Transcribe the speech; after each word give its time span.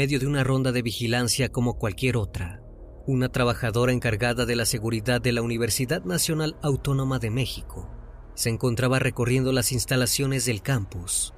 Medio 0.00 0.18
de 0.18 0.26
una 0.26 0.44
ronda 0.44 0.72
de 0.72 0.80
vigilancia 0.80 1.50
como 1.50 1.74
cualquier 1.74 2.16
otra, 2.16 2.62
una 3.06 3.28
trabajadora 3.28 3.92
encargada 3.92 4.46
de 4.46 4.56
la 4.56 4.64
seguridad 4.64 5.20
de 5.20 5.30
la 5.30 5.42
Universidad 5.42 6.04
Nacional 6.04 6.56
Autónoma 6.62 7.18
de 7.18 7.28
México 7.28 7.86
se 8.32 8.48
encontraba 8.48 8.98
recorriendo 8.98 9.52
las 9.52 9.72
instalaciones 9.72 10.46
del 10.46 10.62
campus 10.62 11.34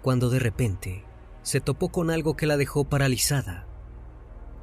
cuando 0.00 0.30
de 0.30 0.38
repente 0.38 1.04
se 1.42 1.60
topó 1.60 1.88
con 1.88 2.08
algo 2.08 2.36
que 2.36 2.46
la 2.46 2.56
dejó 2.56 2.84
paralizada. 2.84 3.66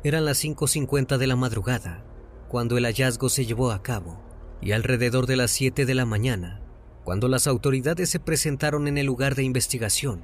Eran 0.06 0.24
las 0.24 0.42
5.50 0.42 1.18
de 1.18 1.28
la 1.28 1.36
madrugada 1.36 2.06
cuando 2.48 2.78
el 2.78 2.86
hallazgo 2.86 3.28
se 3.28 3.46
llevó 3.46 3.72
a 3.72 3.84
cabo 3.84 4.24
y 4.62 4.72
alrededor 4.72 5.26
de 5.26 5.36
las 5.36 5.52
7 5.52 5.86
de 5.86 5.94
la 5.94 6.06
mañana, 6.06 6.62
cuando 7.04 7.28
las 7.28 7.48
autoridades 7.48 8.10
se 8.10 8.22
presentaron 8.22 8.88
en 8.88 8.98
el 8.98 9.08
lugar 9.08 9.36
de 9.36 9.44
investigación, 9.44 10.24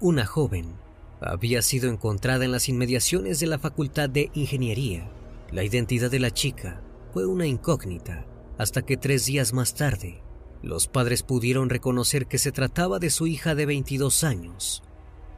una 0.00 0.24
joven 0.24 0.87
había 1.20 1.62
sido 1.62 1.90
encontrada 1.90 2.44
en 2.44 2.52
las 2.52 2.68
inmediaciones 2.68 3.40
de 3.40 3.46
la 3.46 3.58
Facultad 3.58 4.08
de 4.08 4.30
Ingeniería. 4.34 5.10
La 5.50 5.64
identidad 5.64 6.10
de 6.10 6.20
la 6.20 6.30
chica 6.30 6.82
fue 7.12 7.26
una 7.26 7.46
incógnita 7.46 8.26
hasta 8.58 8.82
que 8.82 8.96
tres 8.96 9.26
días 9.26 9.52
más 9.52 9.74
tarde 9.74 10.22
los 10.62 10.88
padres 10.88 11.22
pudieron 11.22 11.70
reconocer 11.70 12.26
que 12.26 12.38
se 12.38 12.52
trataba 12.52 12.98
de 12.98 13.10
su 13.10 13.26
hija 13.26 13.54
de 13.54 13.66
22 13.66 14.24
años, 14.24 14.82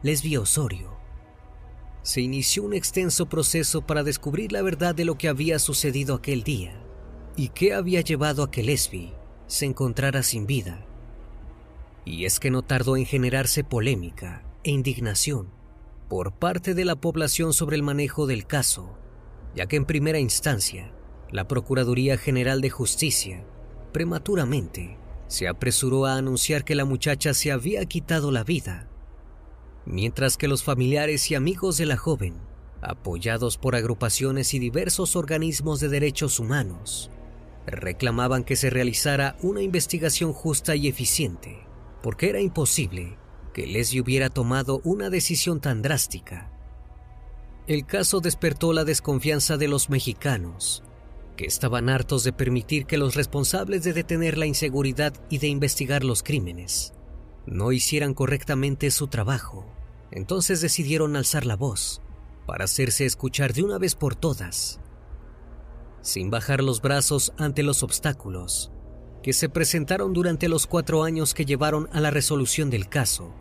Lesbia 0.03 0.41
Osorio. 0.41 0.97
Se 2.03 2.23
inició 2.23 2.63
un 2.63 2.73
extenso 2.73 3.27
proceso 3.27 3.83
para 3.83 4.03
descubrir 4.03 4.53
la 4.53 4.63
verdad 4.63 4.95
de 4.95 5.05
lo 5.05 5.19
que 5.19 5.29
había 5.29 5.59
sucedido 5.59 6.15
aquel 6.15 6.43
día 6.43 6.83
y 7.37 7.49
qué 7.49 7.75
había 7.75 8.01
llevado 8.01 8.43
a 8.43 8.51
que 8.51 8.63
Lesbi 8.63 9.13
se 9.47 9.67
encontrara 9.67 10.23
sin 10.23 10.47
vida. 10.47 10.87
Y 12.07 12.25
es 12.25 12.41
que 12.41 12.51
no 12.51 12.63
tardó 12.63 12.97
en 12.97 13.05
generarse 13.05 13.63
polémica 13.63 14.43
e 14.65 14.71
indignación 14.71 15.60
por 16.11 16.33
parte 16.33 16.75
de 16.75 16.85
la 16.85 16.97
población 16.97 17.53
sobre 17.53 17.77
el 17.77 17.85
manejo 17.85 18.27
del 18.27 18.45
caso, 18.45 18.99
ya 19.55 19.67
que 19.67 19.77
en 19.77 19.85
primera 19.85 20.19
instancia, 20.19 20.93
la 21.31 21.47
Procuraduría 21.47 22.19
General 22.19 22.61
de 22.61 22.69
Justicia 22.69 23.45
prematuramente 23.93 24.99
se 25.29 25.47
apresuró 25.47 26.07
a 26.07 26.17
anunciar 26.17 26.65
que 26.65 26.75
la 26.75 26.85
muchacha 26.85 27.33
se 27.33 27.53
había 27.53 27.87
quitado 27.87 28.33
la 28.33 28.43
vida, 28.43 28.89
mientras 29.87 30.37
que 30.37 30.49
los 30.49 30.65
familiares 30.65 31.31
y 31.31 31.37
amigos 31.37 31.77
de 31.77 31.87
la 31.87 31.97
joven, 31.97 32.35
apoyados 32.83 33.57
por 33.57 33.77
agrupaciones 33.77 34.53
y 34.53 34.59
diversos 34.59 35.15
organismos 35.15 35.79
de 35.79 35.91
derechos 35.91 36.41
humanos, 36.41 37.13
reclamaban 37.67 38.43
que 38.43 38.57
se 38.57 38.69
realizara 38.69 39.37
una 39.43 39.63
investigación 39.63 40.33
justa 40.33 40.75
y 40.75 40.89
eficiente, 40.89 41.61
porque 42.03 42.31
era 42.31 42.41
imposible 42.41 43.17
que 43.53 43.67
Leslie 43.67 44.01
hubiera 44.01 44.31
tomado 44.31 44.81
una 44.85 45.11
decisión 45.11 45.61
tan 45.61 45.83
drástica. 45.83 46.51
El 47.67 47.87
caso 47.87 48.21
despertó 48.21 48.73
la 48.73 48.85
desconfianza 48.85 49.57
de 49.57 49.69
los 49.69 49.91
mexicanos, 49.91 50.83
que 51.37 51.47
estaban 51.47 51.89
hartos 51.89 52.25
de 52.25 52.33
permitir 52.33 52.87
que 52.87 52.99
los 52.99 53.15
responsables 53.15 53.85
de 53.85 53.93
detener 53.93 54.39
la 54.39 54.47
inseguridad 54.47 55.15
y 55.31 55.39
de 55.39 55.49
investigar 55.49 56.05
los 56.05 56.23
crímenes 56.23 56.93
no 57.47 57.73
hicieran 57.73 58.15
correctamente 58.15 58.91
su 58.91 59.09
trabajo. 59.09 59.67
Entonces 60.11 60.61
decidieron 60.61 61.17
alzar 61.17 61.47
la 61.47 61.57
voz 61.57 62.01
para 62.47 62.65
hacerse 62.65 63.07
escuchar 63.07 63.53
de 63.53 63.63
una 63.63 63.79
vez 63.79 63.95
por 63.95 64.17
todas, 64.17 64.81
sin 66.03 66.31
bajar 66.31 66.63
los 66.63 66.81
brazos 66.81 67.33
ante 67.39 67.63
los 67.63 67.83
obstáculos 67.83 68.73
que 69.23 69.33
se 69.33 69.49
presentaron 69.49 70.13
durante 70.13 70.49
los 70.49 70.67
cuatro 70.67 71.05
años 71.05 71.35
que 71.35 71.45
llevaron 71.45 71.89
a 71.93 72.01
la 72.01 72.11
resolución 72.11 72.71
del 72.71 72.89
caso. 72.89 73.35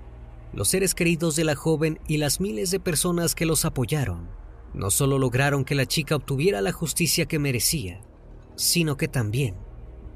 Los 0.54 0.70
seres 0.70 0.96
queridos 0.96 1.36
de 1.36 1.44
la 1.44 1.56
joven 1.56 2.00
y 2.08 2.18
las 2.18 2.40
miles 2.40 2.72
de 2.72 2.80
personas 2.80 3.36
que 3.36 3.46
los 3.46 3.66
apoyaron 3.66 4.30
no 4.74 4.92
solo 4.92 5.18
lograron 5.18 5.66
que 5.66 5.76
la 5.76 5.86
chica 5.86 6.16
obtuviera 6.16 6.62
la 6.62 6.72
justicia 6.72 7.26
que 7.26 7.40
merecía, 7.40 8.02
sino 8.56 8.98
que 8.98 9.08
también 9.08 9.56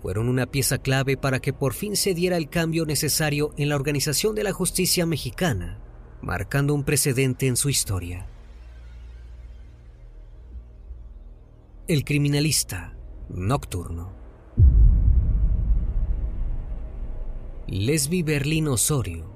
fueron 0.02 0.28
una 0.28 0.46
pieza 0.48 0.78
clave 0.80 1.18
para 1.18 1.40
que 1.40 1.54
por 1.54 1.74
fin 1.74 1.96
se 1.96 2.14
diera 2.14 2.38
el 2.38 2.50
cambio 2.50 2.86
necesario 2.86 3.54
en 3.58 3.70
la 3.70 3.76
organización 3.76 4.36
de 4.36 4.44
la 4.44 4.52
justicia 4.52 5.06
mexicana, 5.06 5.80
marcando 6.22 6.74
un 6.74 6.84
precedente 6.84 7.48
en 7.48 7.56
su 7.56 7.70
historia. 7.70 8.28
El 11.88 12.04
criminalista 12.04 12.96
nocturno. 13.30 14.14
Lesbi 17.68 18.24
Berlín 18.24 18.68
Osorio 18.68 19.33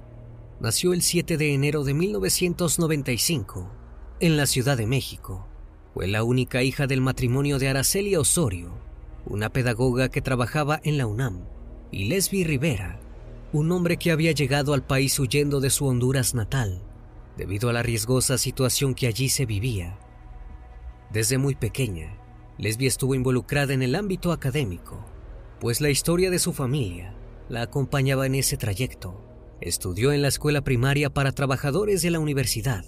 nació 0.59 0.93
el 0.93 1.01
7 1.01 1.37
de 1.37 1.53
enero 1.53 1.83
de 1.83 1.93
1995 1.93 3.71
en 4.19 4.37
la 4.37 4.47
Ciudad 4.47 4.75
de 4.77 4.87
México. 4.87 5.47
Fue 5.93 6.07
la 6.07 6.23
única 6.23 6.63
hija 6.63 6.87
del 6.87 7.01
matrimonio 7.01 7.59
de 7.59 7.69
Araceli 7.69 8.15
Osorio, 8.15 8.71
una 9.25 9.49
pedagoga 9.49 10.09
que 10.09 10.21
trabajaba 10.21 10.79
en 10.83 10.97
la 10.97 11.05
UNAM, 11.05 11.43
y 11.91 12.05
Lesbi 12.05 12.43
Rivera, 12.43 12.99
un 13.53 13.71
hombre 13.71 13.97
que 13.97 14.11
había 14.11 14.31
llegado 14.31 14.73
al 14.73 14.83
país 14.83 15.17
huyendo 15.19 15.59
de 15.59 15.69
su 15.69 15.85
Honduras 15.85 16.33
natal, 16.33 16.81
debido 17.37 17.69
a 17.69 17.73
la 17.73 17.83
riesgosa 17.83 18.37
situación 18.37 18.95
que 18.95 19.07
allí 19.07 19.29
se 19.29 19.45
vivía. 19.45 19.99
Desde 21.11 21.37
muy 21.37 21.55
pequeña, 21.55 22.17
Lesbi 22.57 22.87
estuvo 22.87 23.13
involucrada 23.13 23.73
en 23.73 23.83
el 23.83 23.93
ámbito 23.93 24.31
académico, 24.31 25.05
pues 25.59 25.81
la 25.81 25.89
historia 25.89 26.31
de 26.31 26.39
su 26.39 26.51
familia 26.51 27.13
la 27.47 27.61
acompañaba 27.61 28.25
en 28.25 28.35
ese 28.35 28.57
trayecto. 28.57 29.26
Estudió 29.61 30.11
en 30.11 30.21
la 30.21 30.27
escuela 30.27 30.61
primaria 30.61 31.09
para 31.09 31.31
trabajadores 31.31 32.01
de 32.01 32.11
la 32.11 32.19
universidad 32.19 32.85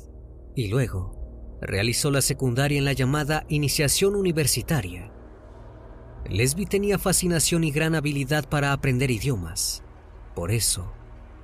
y 0.56 0.68
luego 0.68 1.58
realizó 1.62 2.12
la 2.12 2.22
secundaria 2.22 2.78
en 2.78 2.86
la 2.86 2.94
llamada 2.94 3.46
iniciación 3.50 4.16
universitaria. 4.16 5.12
Lesbi 6.30 6.66
tenía 6.66 7.00
fascinación 7.00 7.64
y 7.64 7.72
gran 7.72 7.96
habilidad 7.96 8.48
para 8.48 8.72
aprender 8.72 9.10
idiomas. 9.10 9.84
Por 10.36 10.52
eso, 10.52 10.94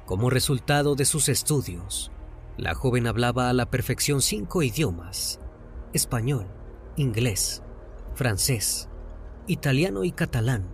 como 0.05 0.29
resultado 0.29 0.95
de 0.95 1.05
sus 1.05 1.27
estudios, 1.27 2.11
la 2.57 2.75
joven 2.75 3.07
hablaba 3.07 3.49
a 3.49 3.53
la 3.53 3.69
perfección 3.69 4.21
cinco 4.21 4.61
idiomas, 4.61 5.41
español, 5.93 6.47
inglés, 6.95 7.63
francés, 8.13 8.89
italiano 9.47 10.03
y 10.03 10.11
catalán, 10.11 10.69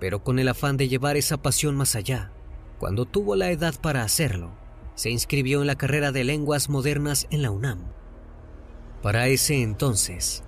pero 0.00 0.24
con 0.24 0.38
el 0.38 0.48
afán 0.48 0.76
de 0.76 0.88
llevar 0.88 1.16
esa 1.16 1.42
pasión 1.42 1.76
más 1.76 1.94
allá. 1.94 2.32
Cuando 2.80 3.04
tuvo 3.04 3.36
la 3.36 3.50
edad 3.50 3.74
para 3.78 4.02
hacerlo, 4.02 4.52
se 4.94 5.10
inscribió 5.10 5.60
en 5.60 5.66
la 5.66 5.76
carrera 5.76 6.12
de 6.12 6.24
lenguas 6.24 6.70
modernas 6.70 7.26
en 7.30 7.42
la 7.42 7.50
UNAM. 7.50 7.92
Para 9.02 9.28
ese 9.28 9.60
entonces, 9.60 10.44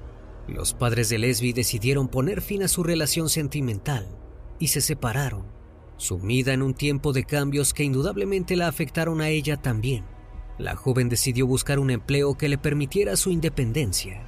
los 0.49 0.73
padres 0.73 1.11
de 1.11 1.19
Lesbi 1.19 1.53
decidieron 1.53 2.09
poner 2.09 2.41
fin 2.41 2.63
a 2.63 2.69
su 2.69 2.83
relación 2.83 3.29
sentimental 3.29 4.09
y 4.59 4.69
se 4.69 4.81
separaron, 4.81 5.45
sumida 5.99 6.55
en 6.55 6.63
un 6.63 6.73
tiempo 6.73 7.13
de 7.13 7.25
cambios 7.25 7.75
que 7.75 7.85
indudablemente 7.85 8.57
la 8.57 8.67
afectaron 8.67 9.21
a 9.21 9.29
ella 9.29 9.59
también. 9.59 10.07
La 10.57 10.75
joven 10.75 11.11
decidió 11.11 11.47
buscar 11.47 11.79
un 11.79 11.91
empleo 11.91 12.39
que 12.39 12.49
le 12.49 12.57
permitiera 12.57 13.15
su 13.17 13.31
independencia. 13.31 14.23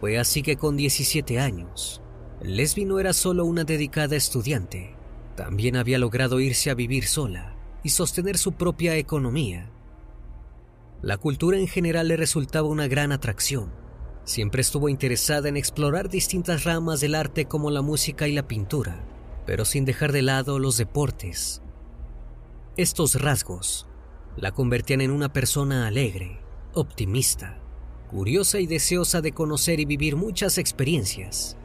Fue 0.00 0.16
así 0.16 0.42
que 0.42 0.56
con 0.56 0.78
17 0.78 1.40
años, 1.40 2.00
Lesbi 2.40 2.86
no 2.86 2.98
era 3.00 3.12
solo 3.12 3.44
una 3.44 3.64
dedicada 3.64 4.16
estudiante, 4.16 4.95
también 5.36 5.76
había 5.76 5.98
logrado 5.98 6.40
irse 6.40 6.70
a 6.70 6.74
vivir 6.74 7.06
sola 7.06 7.54
y 7.82 7.90
sostener 7.90 8.38
su 8.38 8.52
propia 8.52 8.96
economía. 8.96 9.70
La 11.02 11.18
cultura 11.18 11.58
en 11.58 11.68
general 11.68 12.08
le 12.08 12.16
resultaba 12.16 12.66
una 12.66 12.88
gran 12.88 13.12
atracción. 13.12 13.70
Siempre 14.24 14.62
estuvo 14.62 14.88
interesada 14.88 15.48
en 15.48 15.56
explorar 15.56 16.08
distintas 16.08 16.64
ramas 16.64 17.00
del 17.00 17.14
arte 17.14 17.44
como 17.44 17.70
la 17.70 17.82
música 17.82 18.26
y 18.26 18.32
la 18.32 18.48
pintura, 18.48 19.04
pero 19.44 19.64
sin 19.64 19.84
dejar 19.84 20.10
de 20.10 20.22
lado 20.22 20.58
los 20.58 20.78
deportes. 20.78 21.62
Estos 22.76 23.20
rasgos 23.20 23.86
la 24.36 24.52
convertían 24.52 25.00
en 25.00 25.10
una 25.10 25.32
persona 25.32 25.86
alegre, 25.86 26.40
optimista, 26.74 27.58
curiosa 28.10 28.58
y 28.58 28.66
deseosa 28.66 29.20
de 29.20 29.32
conocer 29.32 29.80
y 29.80 29.84
vivir 29.84 30.16
muchas 30.16 30.58
experiencias. 30.58 31.56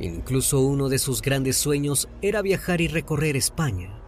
Incluso 0.00 0.60
uno 0.60 0.88
de 0.88 0.98
sus 0.98 1.20
grandes 1.20 1.58
sueños 1.58 2.08
era 2.22 2.40
viajar 2.40 2.80
y 2.80 2.88
recorrer 2.88 3.36
España. 3.36 4.00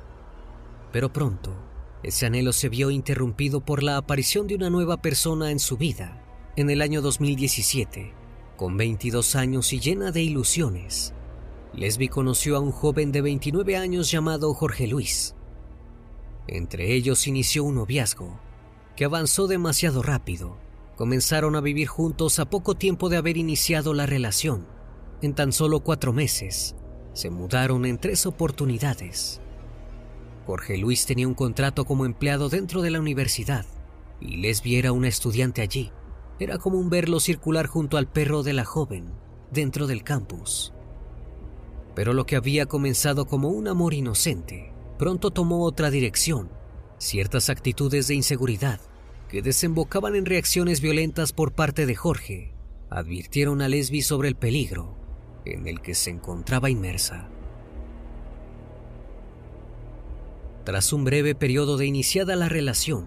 Pero 0.90 1.12
pronto, 1.12 1.54
ese 2.02 2.24
anhelo 2.24 2.54
se 2.54 2.70
vio 2.70 2.90
interrumpido 2.90 3.60
por 3.60 3.82
la 3.82 3.98
aparición 3.98 4.46
de 4.46 4.54
una 4.54 4.70
nueva 4.70 5.02
persona 5.02 5.50
en 5.50 5.58
su 5.58 5.76
vida, 5.76 6.24
en 6.56 6.70
el 6.70 6.80
año 6.80 7.02
2017, 7.02 8.14
con 8.56 8.78
22 8.78 9.36
años 9.36 9.72
y 9.74 9.80
llena 9.80 10.12
de 10.12 10.22
ilusiones. 10.22 11.12
Lesbi 11.74 12.08
conoció 12.08 12.56
a 12.56 12.60
un 12.60 12.72
joven 12.72 13.12
de 13.12 13.20
29 13.20 13.76
años 13.76 14.10
llamado 14.10 14.52
Jorge 14.54 14.86
Luis. 14.86 15.34
Entre 16.46 16.94
ellos 16.94 17.26
inició 17.26 17.64
un 17.64 17.74
noviazgo 17.74 18.40
que 18.96 19.04
avanzó 19.04 19.46
demasiado 19.46 20.02
rápido. 20.02 20.56
Comenzaron 20.96 21.54
a 21.54 21.60
vivir 21.60 21.88
juntos 21.88 22.38
a 22.38 22.46
poco 22.46 22.76
tiempo 22.76 23.10
de 23.10 23.18
haber 23.18 23.36
iniciado 23.36 23.92
la 23.94 24.06
relación 24.06 24.71
en 25.22 25.34
tan 25.34 25.52
solo 25.52 25.80
cuatro 25.80 26.12
meses, 26.12 26.74
se 27.12 27.30
mudaron 27.30 27.86
en 27.86 27.98
tres 27.98 28.26
oportunidades. 28.26 29.40
Jorge 30.46 30.76
Luis 30.76 31.06
tenía 31.06 31.28
un 31.28 31.34
contrato 31.34 31.84
como 31.84 32.04
empleado 32.04 32.48
dentro 32.48 32.82
de 32.82 32.90
la 32.90 33.00
universidad 33.00 33.64
y 34.20 34.38
Lesbi 34.38 34.76
era 34.76 34.92
una 34.92 35.08
estudiante 35.08 35.62
allí. 35.62 35.92
Era 36.38 36.58
común 36.58 36.90
verlo 36.90 37.20
circular 37.20 37.66
junto 37.66 37.96
al 37.96 38.08
perro 38.08 38.42
de 38.42 38.52
la 38.52 38.64
joven 38.64 39.12
dentro 39.52 39.86
del 39.86 40.02
campus. 40.02 40.72
Pero 41.94 42.14
lo 42.14 42.26
que 42.26 42.36
había 42.36 42.66
comenzado 42.66 43.26
como 43.26 43.48
un 43.48 43.68
amor 43.68 43.94
inocente 43.94 44.72
pronto 44.98 45.30
tomó 45.30 45.64
otra 45.64 45.90
dirección, 45.90 46.50
ciertas 46.98 47.50
actitudes 47.50 48.08
de 48.08 48.14
inseguridad 48.14 48.80
que 49.28 49.42
desembocaban 49.42 50.16
en 50.16 50.26
reacciones 50.26 50.80
violentas 50.80 51.32
por 51.32 51.52
parte 51.52 51.86
de 51.86 51.94
Jorge 51.94 52.54
advirtieron 52.90 53.62
a 53.62 53.68
Lesbi 53.68 54.02
sobre 54.02 54.28
el 54.28 54.36
peligro 54.36 55.01
en 55.44 55.66
el 55.66 55.80
que 55.80 55.94
se 55.94 56.10
encontraba 56.10 56.70
inmersa. 56.70 57.28
Tras 60.64 60.92
un 60.92 61.04
breve 61.04 61.34
periodo 61.34 61.76
de 61.76 61.86
iniciada 61.86 62.36
la 62.36 62.48
relación, 62.48 63.06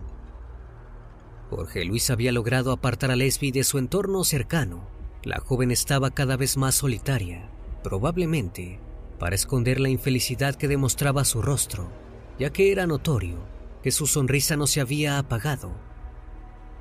Jorge 1.49 1.85
Luis 1.85 2.09
había 2.09 2.31
logrado 2.31 2.71
apartar 2.71 3.11
a 3.11 3.15
Lesbi 3.15 3.51
de 3.51 3.63
su 3.63 3.77
entorno 3.77 4.23
cercano. 4.23 4.87
La 5.23 5.39
joven 5.39 5.71
estaba 5.71 6.11
cada 6.11 6.37
vez 6.37 6.57
más 6.57 6.75
solitaria, 6.75 7.49
probablemente 7.83 8.79
para 9.19 9.35
esconder 9.35 9.79
la 9.79 9.89
infelicidad 9.89 10.55
que 10.55 10.67
demostraba 10.67 11.23
su 11.23 11.41
rostro, 11.41 11.89
ya 12.37 12.51
que 12.51 12.71
era 12.71 12.87
notorio 12.87 13.37
que 13.81 13.91
su 13.91 14.07
sonrisa 14.07 14.57
no 14.57 14.67
se 14.67 14.81
había 14.81 15.19
apagado. 15.19 15.71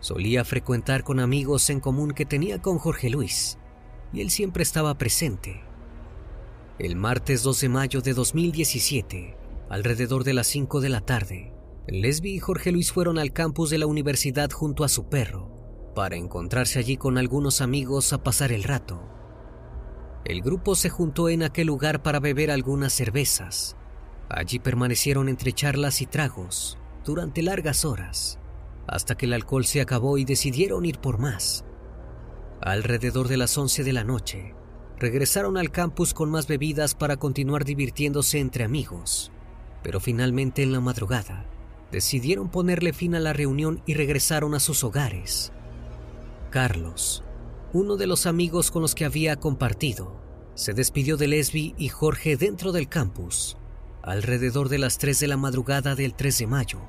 Solía 0.00 0.44
frecuentar 0.44 1.04
con 1.04 1.20
amigos 1.20 1.70
en 1.70 1.80
común 1.80 2.12
que 2.12 2.26
tenía 2.26 2.60
con 2.60 2.78
Jorge 2.78 3.10
Luis, 3.10 3.58
y 4.14 4.20
él 4.20 4.30
siempre 4.30 4.62
estaba 4.62 4.96
presente. 4.96 5.62
El 6.78 6.96
martes 6.96 7.42
12 7.42 7.66
de 7.66 7.70
mayo 7.70 8.00
de 8.00 8.14
2017, 8.14 9.36
alrededor 9.68 10.24
de 10.24 10.34
las 10.34 10.46
5 10.46 10.80
de 10.80 10.88
la 10.88 11.00
tarde, 11.00 11.52
Lesbi 11.88 12.34
y 12.34 12.38
Jorge 12.38 12.72
Luis 12.72 12.92
fueron 12.92 13.18
al 13.18 13.32
campus 13.32 13.70
de 13.70 13.78
la 13.78 13.86
universidad 13.86 14.50
junto 14.50 14.84
a 14.84 14.88
su 14.88 15.08
perro 15.08 15.92
para 15.94 16.16
encontrarse 16.16 16.78
allí 16.78 16.96
con 16.96 17.18
algunos 17.18 17.60
amigos 17.60 18.12
a 18.12 18.22
pasar 18.22 18.52
el 18.52 18.64
rato. 18.64 19.08
El 20.24 20.40
grupo 20.40 20.74
se 20.74 20.90
juntó 20.90 21.28
en 21.28 21.42
aquel 21.42 21.66
lugar 21.66 22.02
para 22.02 22.20
beber 22.20 22.50
algunas 22.50 22.92
cervezas. 22.92 23.76
Allí 24.28 24.58
permanecieron 24.58 25.28
entre 25.28 25.52
charlas 25.52 26.00
y 26.00 26.06
tragos 26.06 26.78
durante 27.04 27.42
largas 27.42 27.84
horas, 27.84 28.40
hasta 28.86 29.14
que 29.14 29.26
el 29.26 29.34
alcohol 29.34 29.66
se 29.66 29.80
acabó 29.80 30.16
y 30.18 30.24
decidieron 30.24 30.86
ir 30.86 30.98
por 30.98 31.18
más. 31.18 31.64
Alrededor 32.64 33.28
de 33.28 33.36
las 33.36 33.58
11 33.58 33.84
de 33.84 33.92
la 33.92 34.04
noche, 34.04 34.54
regresaron 34.98 35.58
al 35.58 35.70
campus 35.70 36.14
con 36.14 36.30
más 36.30 36.46
bebidas 36.46 36.94
para 36.94 37.18
continuar 37.18 37.66
divirtiéndose 37.66 38.38
entre 38.38 38.64
amigos, 38.64 39.30
pero 39.82 40.00
finalmente 40.00 40.62
en 40.62 40.72
la 40.72 40.80
madrugada 40.80 41.44
decidieron 41.92 42.48
ponerle 42.48 42.94
fin 42.94 43.16
a 43.16 43.20
la 43.20 43.34
reunión 43.34 43.82
y 43.84 43.92
regresaron 43.92 44.54
a 44.54 44.60
sus 44.60 44.82
hogares. 44.82 45.52
Carlos, 46.48 47.22
uno 47.74 47.98
de 47.98 48.06
los 48.06 48.24
amigos 48.24 48.70
con 48.70 48.80
los 48.80 48.94
que 48.94 49.04
había 49.04 49.36
compartido, 49.36 50.18
se 50.54 50.72
despidió 50.72 51.18
de 51.18 51.28
Lesbi 51.28 51.74
y 51.76 51.90
Jorge 51.90 52.38
dentro 52.38 52.72
del 52.72 52.88
campus, 52.88 53.58
alrededor 54.00 54.70
de 54.70 54.78
las 54.78 54.96
3 54.96 55.20
de 55.20 55.28
la 55.28 55.36
madrugada 55.36 55.94
del 55.94 56.14
3 56.14 56.38
de 56.38 56.46
mayo. 56.46 56.80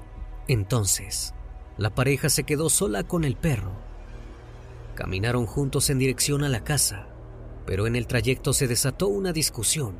Entonces, 0.47 1.33
la 1.77 1.93
pareja 1.93 2.29
se 2.29 2.45
quedó 2.45 2.69
sola 2.69 3.03
con 3.03 3.25
el 3.25 3.35
perro 3.35 3.84
Caminaron 4.95 5.45
juntos 5.45 5.89
en 5.89 5.99
dirección 5.99 6.45
a 6.45 6.49
la 6.49 6.63
casa, 6.63 7.09
pero 7.65 7.85
en 7.85 7.97
el 7.97 8.07
trayecto 8.07 8.53
se 8.53 8.65
desató 8.65 9.07
una 9.07 9.33
discusión. 9.33 9.97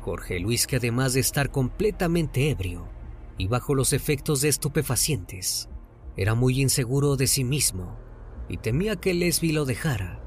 Jorge 0.00 0.40
Luis, 0.40 0.66
que 0.66 0.76
además 0.76 1.12
de 1.12 1.20
estar 1.20 1.50
completamente 1.50 2.48
ebrio 2.48 2.88
y 3.36 3.46
bajo 3.46 3.74
los 3.74 3.92
efectos 3.92 4.40
de 4.40 4.48
estupefacientes, 4.48 5.68
era 6.16 6.34
muy 6.34 6.62
inseguro 6.62 7.16
de 7.16 7.26
sí 7.26 7.44
mismo 7.44 7.98
y 8.48 8.56
temía 8.56 8.96
que 8.96 9.12
Lesbi 9.12 9.52
lo 9.52 9.66
dejara. 9.66 10.22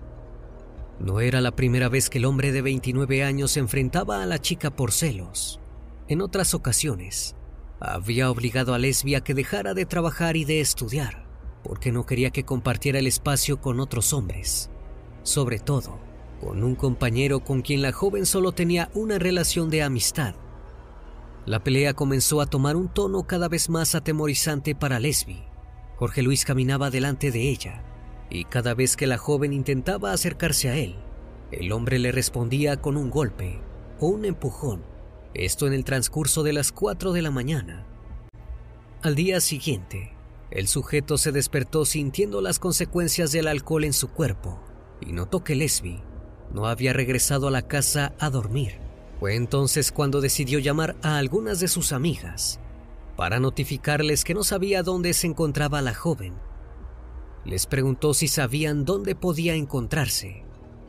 No 1.00 1.20
era 1.20 1.42
la 1.42 1.56
primera 1.56 1.90
vez 1.90 2.12
que 2.12 2.20
el 2.20 2.26
hombre 2.26 2.52
de 2.52 2.62
29 2.62 3.24
años 3.24 3.52
se 3.52 3.60
enfrentaba 3.60 4.22
a 4.22 4.28
la 4.28 4.38
chica 4.38 4.70
por 4.70 4.92
celos. 4.92 5.60
En 6.08 6.22
otras 6.22 6.54
ocasiones, 6.54 7.36
había 7.80 8.30
obligado 8.30 8.76
a 8.76 8.78
Lesbi 8.78 9.16
a 9.16 9.22
que 9.22 9.34
dejara 9.34 9.74
de 9.74 9.88
trabajar 9.88 10.38
y 10.38 10.46
de 10.46 10.62
estudiar 10.62 11.21
porque 11.64 11.92
no 11.92 12.06
quería 12.06 12.32
que 12.32 12.44
compartiera 12.44 13.00
el 13.00 13.08
espacio 13.08 13.62
con 13.62 13.80
otros 13.80 14.14
hombres, 14.14 14.70
sobre 15.24 15.60
todo 15.60 16.00
con 16.42 16.64
un 16.64 16.74
compañero 16.74 17.42
con 17.42 17.62
quien 17.62 17.84
la 17.84 17.92
joven 17.92 18.26
solo 18.26 18.52
tenía 18.52 18.90
una 18.96 19.20
relación 19.20 19.70
de 19.70 19.84
amistad. 19.84 20.34
La 21.46 21.64
pelea 21.64 21.94
comenzó 21.94 22.42
a 22.42 22.48
tomar 22.48 22.76
un 22.76 22.88
tono 22.88 23.28
cada 23.28 23.48
vez 23.48 23.70
más 23.70 23.94
atemorizante 23.94 24.74
para 24.74 25.00
Lesbi. 25.00 25.44
Jorge 25.98 26.24
Luis 26.24 26.44
caminaba 26.44 26.90
delante 26.90 27.30
de 27.30 27.48
ella 27.48 27.84
y 28.32 28.46
cada 28.46 28.74
vez 28.74 28.98
que 28.98 29.06
la 29.06 29.20
joven 29.20 29.54
intentaba 29.54 30.14
acercarse 30.14 30.70
a 30.70 30.78
él, 30.78 30.96
el 31.52 31.72
hombre 31.72 32.00
le 32.00 32.12
respondía 32.12 32.78
con 32.78 32.98
un 32.98 33.12
golpe 33.12 33.60
o 34.00 34.08
un 34.08 34.26
empujón, 34.26 34.84
esto 35.36 35.68
en 35.68 35.74
el 35.74 35.84
transcurso 35.84 36.42
de 36.42 36.54
las 36.54 36.72
4 36.72 37.12
de 37.12 37.22
la 37.22 37.30
mañana. 37.30 37.86
Al 39.04 39.14
día 39.14 39.42
siguiente, 39.42 40.14
el 40.52 40.68
sujeto 40.68 41.18
se 41.18 41.32
despertó 41.32 41.86
sintiendo 41.86 42.42
las 42.42 42.60
consecuencias 42.60 43.32
del 43.32 43.48
alcohol 43.48 43.86
en 43.86 43.94
su 43.94 44.10
cuerpo 44.10 44.62
y 45.00 45.14
notó 45.14 45.44
que 45.44 45.56
Lesbi 45.56 46.02
no 46.54 46.68
había 46.68 46.92
regresado 46.92 47.48
a 47.48 47.52
la 47.52 47.62
casa 47.62 48.14
a 48.20 48.30
dormir. 48.30 48.80
Fue 49.20 49.36
entonces 49.36 49.92
cuando 49.92 50.20
decidió 50.20 50.60
llamar 50.60 50.98
a 51.02 51.18
algunas 51.18 51.60
de 51.60 51.68
sus 51.68 51.94
amigas 51.94 52.60
para 53.16 53.40
notificarles 53.40 54.24
que 54.24 54.34
no 54.34 54.44
sabía 54.44 54.84
dónde 54.84 55.14
se 55.14 55.28
encontraba 55.28 55.82
la 55.82 55.94
joven. 55.94 56.34
Les 57.46 57.66
preguntó 57.66 58.14
si 58.14 58.28
sabían 58.28 58.84
dónde 58.84 59.16
podía 59.16 59.56
encontrarse, 59.56 60.44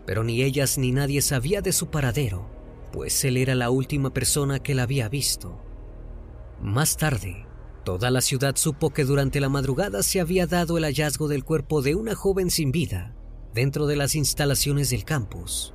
pero 0.07 0.25
ni 0.25 0.43
ellas 0.43 0.77
ni 0.79 0.93
nadie 0.93 1.23
sabía 1.23 1.63
de 1.63 1.73
su 1.73 1.89
paradero, 1.89 2.49
pues 2.93 3.25
él 3.25 3.37
era 3.37 3.55
la 3.55 3.71
última 3.71 4.13
persona 4.13 4.59
que 4.59 4.75
la 4.75 4.83
había 4.85 5.09
visto. 5.09 5.63
Más 6.61 6.97
tarde, 6.97 7.47
toda 7.85 8.11
la 8.11 8.21
ciudad 8.21 8.57
supo 8.57 8.91
que 8.91 9.05
durante 9.05 9.41
la 9.41 9.49
madrugada 9.49 10.03
se 10.03 10.21
había 10.21 10.47
dado 10.47 10.79
el 10.79 10.85
hallazgo 10.85 11.29
del 11.29 11.45
cuerpo 11.45 11.83
de 11.83 11.95
una 11.95 12.15
joven 12.15 12.51
sin 12.51 12.73
vida 12.73 13.15
dentro 13.55 13.87
de 13.87 13.97
las 13.97 14.15
instalaciones 14.15 14.91
del 14.91 15.05
campus. 15.05 15.75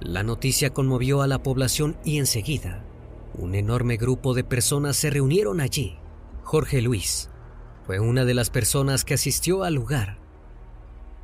La 0.00 0.22
noticia 0.22 0.70
conmovió 0.70 1.22
a 1.22 1.26
la 1.26 1.42
población 1.42 1.96
y 2.04 2.18
enseguida 2.18 2.84
un 3.34 3.54
enorme 3.54 3.96
grupo 3.96 4.34
de 4.34 4.44
personas 4.44 4.96
se 4.96 5.10
reunieron 5.10 5.60
allí. 5.60 5.98
Jorge 6.42 6.80
Luis 6.80 7.30
fue 7.84 8.00
una 8.00 8.24
de 8.24 8.34
las 8.34 8.50
personas 8.50 9.04
que 9.04 9.14
asistió 9.14 9.62
al 9.62 9.74
lugar. 9.74 10.18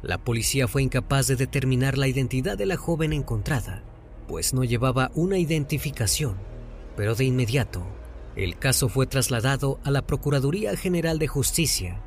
La 0.03 0.19
policía 0.19 0.67
fue 0.67 0.83
incapaz 0.83 1.27
de 1.27 1.37
determinar 1.37 1.97
la 1.97 2.09
identidad 2.09 2.59
de 2.59 2.67
la 2.67 2.77
joven 2.77 3.13
encontrada, 3.13 3.85
pues 4.27 4.53
no 4.53 4.65
llevaba 4.65 5.11
una 5.15 5.39
identificación, 5.39 6.37
pero 6.97 7.15
de 7.15 7.25
inmediato 7.25 7.87
el 8.37 8.59
caso 8.59 8.89
fue 8.89 9.07
trasladado 9.07 9.79
a 9.85 9.91
la 9.91 10.07
Procuraduría 10.07 10.77
General 10.77 11.19
de 11.19 11.29
Justicia 11.29 12.03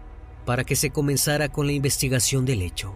para 0.45 0.63
que 0.63 0.75
se 0.75 0.89
comenzara 0.89 1.49
con 1.49 1.67
la 1.67 1.73
investigación 1.73 2.45
del 2.45 2.61
hecho. 2.61 2.95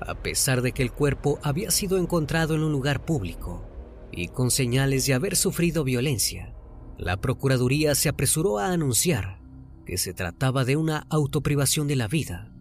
A 0.00 0.14
pesar 0.14 0.62
de 0.62 0.72
que 0.72 0.82
el 0.82 0.92
cuerpo 0.92 1.38
había 1.42 1.70
sido 1.70 1.98
encontrado 1.98 2.54
en 2.54 2.62
un 2.62 2.72
lugar 2.72 3.04
público 3.04 3.64
y 4.12 4.28
con 4.28 4.50
señales 4.50 5.06
de 5.06 5.14
haber 5.14 5.36
sufrido 5.36 5.84
violencia, 5.84 6.54
la 6.96 7.20
Procuraduría 7.20 7.94
se 7.94 8.08
apresuró 8.08 8.58
a 8.58 8.72
anunciar 8.72 9.40
que 9.84 9.98
se 9.98 10.14
trataba 10.14 10.64
de 10.64 10.76
una 10.76 11.06
autoprivación 11.10 11.88
de 11.88 11.96
la 11.96 12.08
vida. 12.08 12.52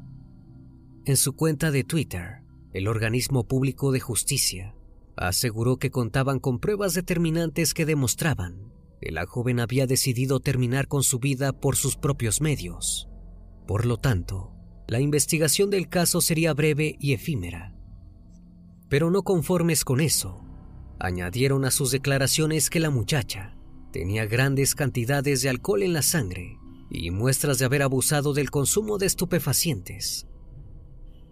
En 1.06 1.18
su 1.18 1.36
cuenta 1.36 1.72
de 1.72 1.84
Twitter, 1.84 2.42
el 2.74 2.88
organismo 2.88 3.48
público 3.48 3.92
de 3.92 4.00
justicia 4.00 4.77
aseguró 5.18 5.78
que 5.78 5.92
contaban 5.92 6.40
con 6.40 6.60
pruebas 6.60 6.94
determinantes 6.94 7.74
que 7.74 7.86
demostraban 7.86 8.72
que 9.02 9.12
la 9.12 9.26
joven 9.26 9.60
había 9.60 9.86
decidido 9.88 10.40
terminar 10.40 10.88
con 10.88 11.04
su 11.04 11.20
vida 11.20 11.54
por 11.54 11.76
sus 11.76 11.98
propios 11.98 12.42
medios. 12.42 13.10
Por 13.68 13.86
lo 13.86 13.98
tanto, 13.98 14.54
la 14.88 15.00
investigación 15.00 15.70
del 15.70 15.90
caso 15.90 16.22
sería 16.22 16.54
breve 16.54 16.96
y 17.00 17.14
efímera. 17.14 17.76
Pero 18.90 19.12
no 19.12 19.24
conformes 19.24 19.84
con 19.84 20.00
eso, 20.00 20.44
añadieron 21.00 21.66
a 21.66 21.72
sus 21.72 21.92
declaraciones 21.92 22.70
que 22.70 22.80
la 22.80 22.90
muchacha 22.90 23.58
tenía 23.92 24.26
grandes 24.26 24.76
cantidades 24.76 25.42
de 25.42 25.50
alcohol 25.50 25.84
en 25.84 25.94
la 25.94 26.02
sangre 26.02 26.58
y 26.90 27.12
muestras 27.12 27.60
de 27.60 27.66
haber 27.66 27.82
abusado 27.82 28.34
del 28.34 28.50
consumo 28.50 28.98
de 28.98 29.08
estupefacientes. 29.08 30.28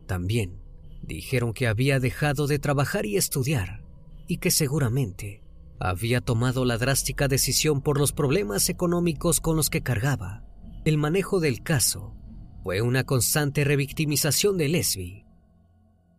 También 0.05 0.64
dijeron 1.05 1.53
que 1.53 1.67
había 1.67 1.99
dejado 1.99 2.47
de 2.47 2.59
trabajar 2.59 3.05
y 3.05 3.17
estudiar 3.17 3.83
y 4.27 4.37
que 4.37 4.51
seguramente 4.51 5.43
había 5.79 6.21
tomado 6.21 6.65
la 6.65 6.77
drástica 6.77 7.27
decisión 7.27 7.81
por 7.81 7.99
los 7.99 8.11
problemas 8.11 8.69
económicos 8.69 9.39
con 9.39 9.55
los 9.55 9.69
que 9.69 9.81
cargaba. 9.81 10.43
El 10.85 10.97
manejo 10.97 11.39
del 11.39 11.61
caso 11.61 12.15
fue 12.63 12.81
una 12.81 13.03
constante 13.03 13.63
revictimización 13.63 14.57
de 14.57 14.69
Lesbi. 14.69 15.25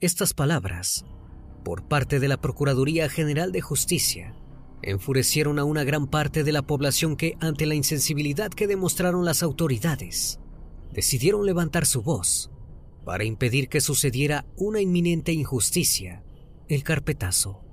Estas 0.00 0.34
palabras, 0.34 1.04
por 1.64 1.88
parte 1.88 2.20
de 2.20 2.28
la 2.28 2.36
Procuraduría 2.36 3.08
General 3.08 3.50
de 3.50 3.60
Justicia, 3.60 4.36
enfurecieron 4.82 5.58
a 5.58 5.64
una 5.64 5.84
gran 5.84 6.06
parte 6.06 6.44
de 6.44 6.52
la 6.52 6.62
población 6.62 7.16
que, 7.16 7.36
ante 7.40 7.66
la 7.66 7.74
insensibilidad 7.74 8.50
que 8.50 8.66
demostraron 8.66 9.24
las 9.24 9.42
autoridades, 9.42 10.38
decidieron 10.92 11.46
levantar 11.46 11.86
su 11.86 12.02
voz 12.02 12.50
para 13.06 13.24
impedir 13.24 13.70
que 13.70 13.80
sucediera 13.80 14.44
una 14.56 14.82
inminente 14.82 15.32
injusticia, 15.32 16.22
el 16.68 16.82
carpetazo. 16.82 17.64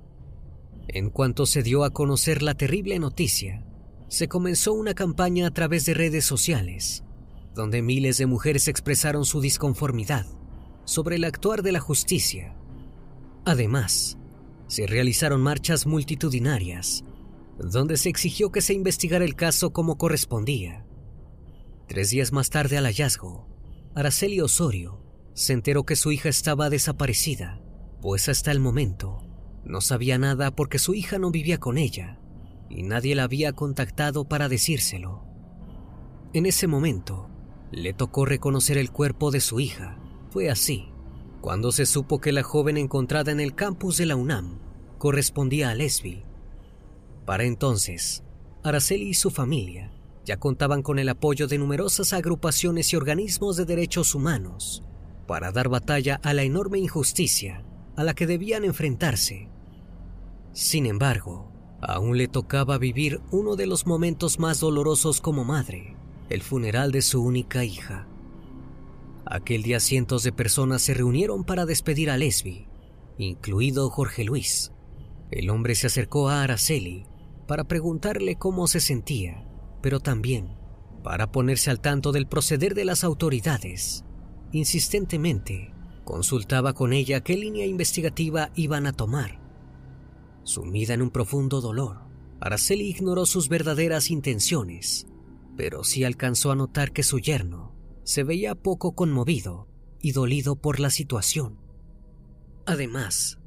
En 0.88 1.10
cuanto 1.10 1.44
se 1.44 1.62
dio 1.62 1.84
a 1.84 1.90
conocer 1.90 2.42
la 2.42 2.54
terrible 2.54 2.98
noticia, 2.98 3.66
se 4.08 4.28
comenzó 4.28 4.72
una 4.72 4.94
campaña 4.94 5.46
a 5.46 5.50
través 5.50 5.84
de 5.84 5.92
redes 5.92 6.24
sociales 6.24 7.04
donde 7.54 7.82
miles 7.82 8.18
de 8.18 8.26
mujeres 8.26 8.68
expresaron 8.68 9.24
su 9.24 9.40
disconformidad 9.40 10.26
sobre 10.84 11.16
el 11.16 11.24
actuar 11.24 11.62
de 11.62 11.72
la 11.72 11.80
justicia. 11.80 12.56
Además, 13.44 14.18
se 14.66 14.86
realizaron 14.86 15.40
marchas 15.40 15.86
multitudinarias, 15.86 17.04
donde 17.58 17.96
se 17.96 18.08
exigió 18.08 18.50
que 18.50 18.60
se 18.60 18.74
investigara 18.74 19.24
el 19.24 19.36
caso 19.36 19.72
como 19.72 19.96
correspondía. 19.96 20.84
Tres 21.86 22.10
días 22.10 22.32
más 22.32 22.50
tarde 22.50 22.76
al 22.76 22.86
hallazgo, 22.86 23.46
Araceli 23.94 24.40
Osorio 24.40 25.03
se 25.34 25.52
enteró 25.52 25.84
que 25.84 25.96
su 25.96 26.12
hija 26.12 26.28
estaba 26.28 26.70
desaparecida, 26.70 27.60
pues 28.00 28.28
hasta 28.28 28.52
el 28.52 28.60
momento 28.60 29.20
no 29.64 29.80
sabía 29.80 30.16
nada 30.16 30.54
porque 30.54 30.78
su 30.78 30.94
hija 30.94 31.18
no 31.18 31.30
vivía 31.30 31.58
con 31.58 31.76
ella 31.76 32.20
y 32.70 32.82
nadie 32.82 33.14
la 33.14 33.24
había 33.24 33.52
contactado 33.52 34.28
para 34.28 34.48
decírselo. 34.48 35.24
En 36.32 36.46
ese 36.46 36.66
momento, 36.66 37.30
le 37.72 37.92
tocó 37.92 38.24
reconocer 38.24 38.78
el 38.78 38.90
cuerpo 38.90 39.30
de 39.30 39.40
su 39.40 39.60
hija. 39.60 39.98
Fue 40.30 40.50
así, 40.50 40.88
cuando 41.40 41.72
se 41.72 41.86
supo 41.86 42.20
que 42.20 42.32
la 42.32 42.42
joven 42.42 42.76
encontrada 42.76 43.32
en 43.32 43.40
el 43.40 43.54
campus 43.54 43.96
de 43.96 44.06
la 44.06 44.16
UNAM 44.16 44.60
correspondía 44.98 45.70
a 45.70 45.74
Lesbi. 45.74 46.24
Para 47.26 47.44
entonces, 47.44 48.22
Araceli 48.62 49.08
y 49.08 49.14
su 49.14 49.30
familia 49.30 49.92
ya 50.24 50.38
contaban 50.38 50.82
con 50.82 50.98
el 50.98 51.08
apoyo 51.08 51.46
de 51.48 51.58
numerosas 51.58 52.12
agrupaciones 52.12 52.92
y 52.92 52.96
organismos 52.96 53.56
de 53.56 53.64
derechos 53.64 54.14
humanos 54.14 54.82
para 55.26 55.52
dar 55.52 55.68
batalla 55.68 56.20
a 56.22 56.32
la 56.34 56.42
enorme 56.42 56.78
injusticia 56.78 57.64
a 57.96 58.04
la 58.04 58.14
que 58.14 58.26
debían 58.26 58.64
enfrentarse. 58.64 59.48
Sin 60.52 60.86
embargo, 60.86 61.52
aún 61.80 62.18
le 62.18 62.28
tocaba 62.28 62.78
vivir 62.78 63.20
uno 63.30 63.56
de 63.56 63.66
los 63.66 63.86
momentos 63.86 64.38
más 64.38 64.60
dolorosos 64.60 65.20
como 65.20 65.44
madre 65.44 65.96
el 66.30 66.42
funeral 66.42 66.90
de 66.90 67.02
su 67.02 67.22
única 67.22 67.64
hija. 67.64 68.06
Aquel 69.26 69.62
día 69.62 69.80
cientos 69.80 70.22
de 70.22 70.32
personas 70.32 70.82
se 70.82 70.94
reunieron 70.94 71.44
para 71.44 71.66
despedir 71.66 72.10
a 72.10 72.16
Lesbi, 72.16 72.66
incluido 73.18 73.88
Jorge 73.90 74.24
Luis. 74.24 74.72
El 75.30 75.50
hombre 75.50 75.74
se 75.74 75.86
acercó 75.86 76.28
a 76.28 76.42
Araceli 76.42 77.06
para 77.46 77.64
preguntarle 77.64 78.36
cómo 78.36 78.66
se 78.66 78.80
sentía, 78.80 79.46
pero 79.82 80.00
también 80.00 80.56
para 81.02 81.30
ponerse 81.30 81.70
al 81.70 81.80
tanto 81.80 82.12
del 82.12 82.26
proceder 82.26 82.74
de 82.74 82.86
las 82.86 83.04
autoridades. 83.04 84.03
Insistentemente, 84.54 85.74
consultaba 86.04 86.72
con 86.72 86.92
ella 86.92 87.22
qué 87.22 87.36
línea 87.36 87.66
investigativa 87.66 88.50
iban 88.54 88.86
a 88.86 88.92
tomar. 88.92 89.38
Sumida 90.44 90.94
en 90.94 91.02
un 91.02 91.10
profundo 91.10 91.60
dolor, 91.60 91.98
Araceli 92.40 92.88
ignoró 92.88 93.26
sus 93.26 93.48
verdaderas 93.48 94.10
intenciones 94.10 95.06
pero 95.56 95.84
sí 95.84 96.04
alcanzó 96.04 96.50
a 96.50 96.56
notar 96.56 96.92
que 96.92 97.02
su 97.02 97.18
yerno 97.18 97.74
se 98.02 98.22
veía 98.22 98.54
poco 98.54 98.94
conmovido 98.94 99.68
y 100.00 100.12
dolido 100.12 100.56
por 100.56 100.80
la 100.80 100.90
situación. 100.90 101.58
Además, 102.66 103.38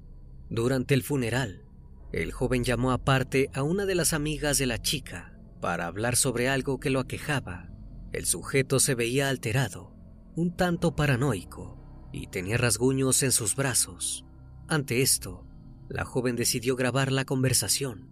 durante 0.50 0.94
el 0.94 1.04
funeral, 1.04 1.64
el 2.12 2.32
joven 2.32 2.64
llamó 2.64 2.92
aparte 2.92 3.50
a 3.54 3.64
una 3.64 3.86
de 3.86 3.96
las 3.96 4.14
amigas 4.14 4.58
de 4.58 4.66
la 4.66 4.82
chica 4.82 5.38
para 5.62 5.88
hablar 5.88 6.16
sobre 6.16 6.50
algo 6.50 6.80
que 6.80 6.90
lo 6.90 7.00
aquejaba. 7.00 7.70
El 8.14 8.26
sujeto 8.26 8.80
se 8.80 8.96
veía 8.96 9.30
alterado, 9.30 9.94
un 10.38 10.56
tanto 10.56 10.96
paranoico, 10.96 11.79
y 12.13 12.27
tenía 12.27 12.58
rasguños 12.58 13.24
en 13.24 13.32
sus 13.32 13.56
brazos. 13.56 14.24
Ante 14.67 15.01
esto, 15.01 15.48
la 15.89 16.06
joven 16.06 16.36
decidió 16.36 16.75
grabar 16.75 17.12
la 17.12 17.25
conversación. 17.25 18.12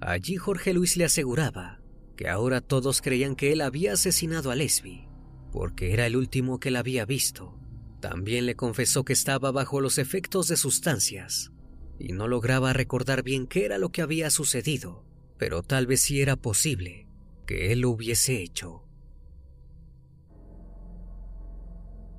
Allí 0.00 0.36
Jorge 0.36 0.74
Luis 0.74 0.96
le 0.96 1.04
aseguraba 1.04 1.82
que 2.16 2.28
ahora 2.28 2.60
todos 2.60 3.00
creían 3.00 3.36
que 3.36 3.52
él 3.52 3.60
había 3.60 3.92
asesinado 3.92 4.50
a 4.50 4.56
Lesbi, 4.56 5.06
porque 5.52 5.92
era 5.92 6.04
el 6.04 6.16
último 6.16 6.58
que 6.58 6.72
la 6.72 6.80
había 6.80 7.06
visto. 7.06 7.56
También 8.00 8.44
le 8.44 8.56
confesó 8.56 9.04
que 9.04 9.12
estaba 9.12 9.52
bajo 9.52 9.80
los 9.80 9.98
efectos 9.98 10.48
de 10.48 10.56
sustancias 10.56 11.52
y 11.96 12.12
no 12.12 12.26
lograba 12.26 12.72
recordar 12.72 13.22
bien 13.22 13.46
qué 13.46 13.66
era 13.66 13.78
lo 13.78 13.90
que 13.90 14.02
había 14.02 14.30
sucedido, 14.30 15.04
pero 15.38 15.62
tal 15.62 15.86
vez 15.86 16.00
sí 16.00 16.20
era 16.20 16.34
posible 16.34 17.06
que 17.46 17.70
él 17.70 17.82
lo 17.82 17.90
hubiese 17.90 18.42
hecho. 18.42 18.89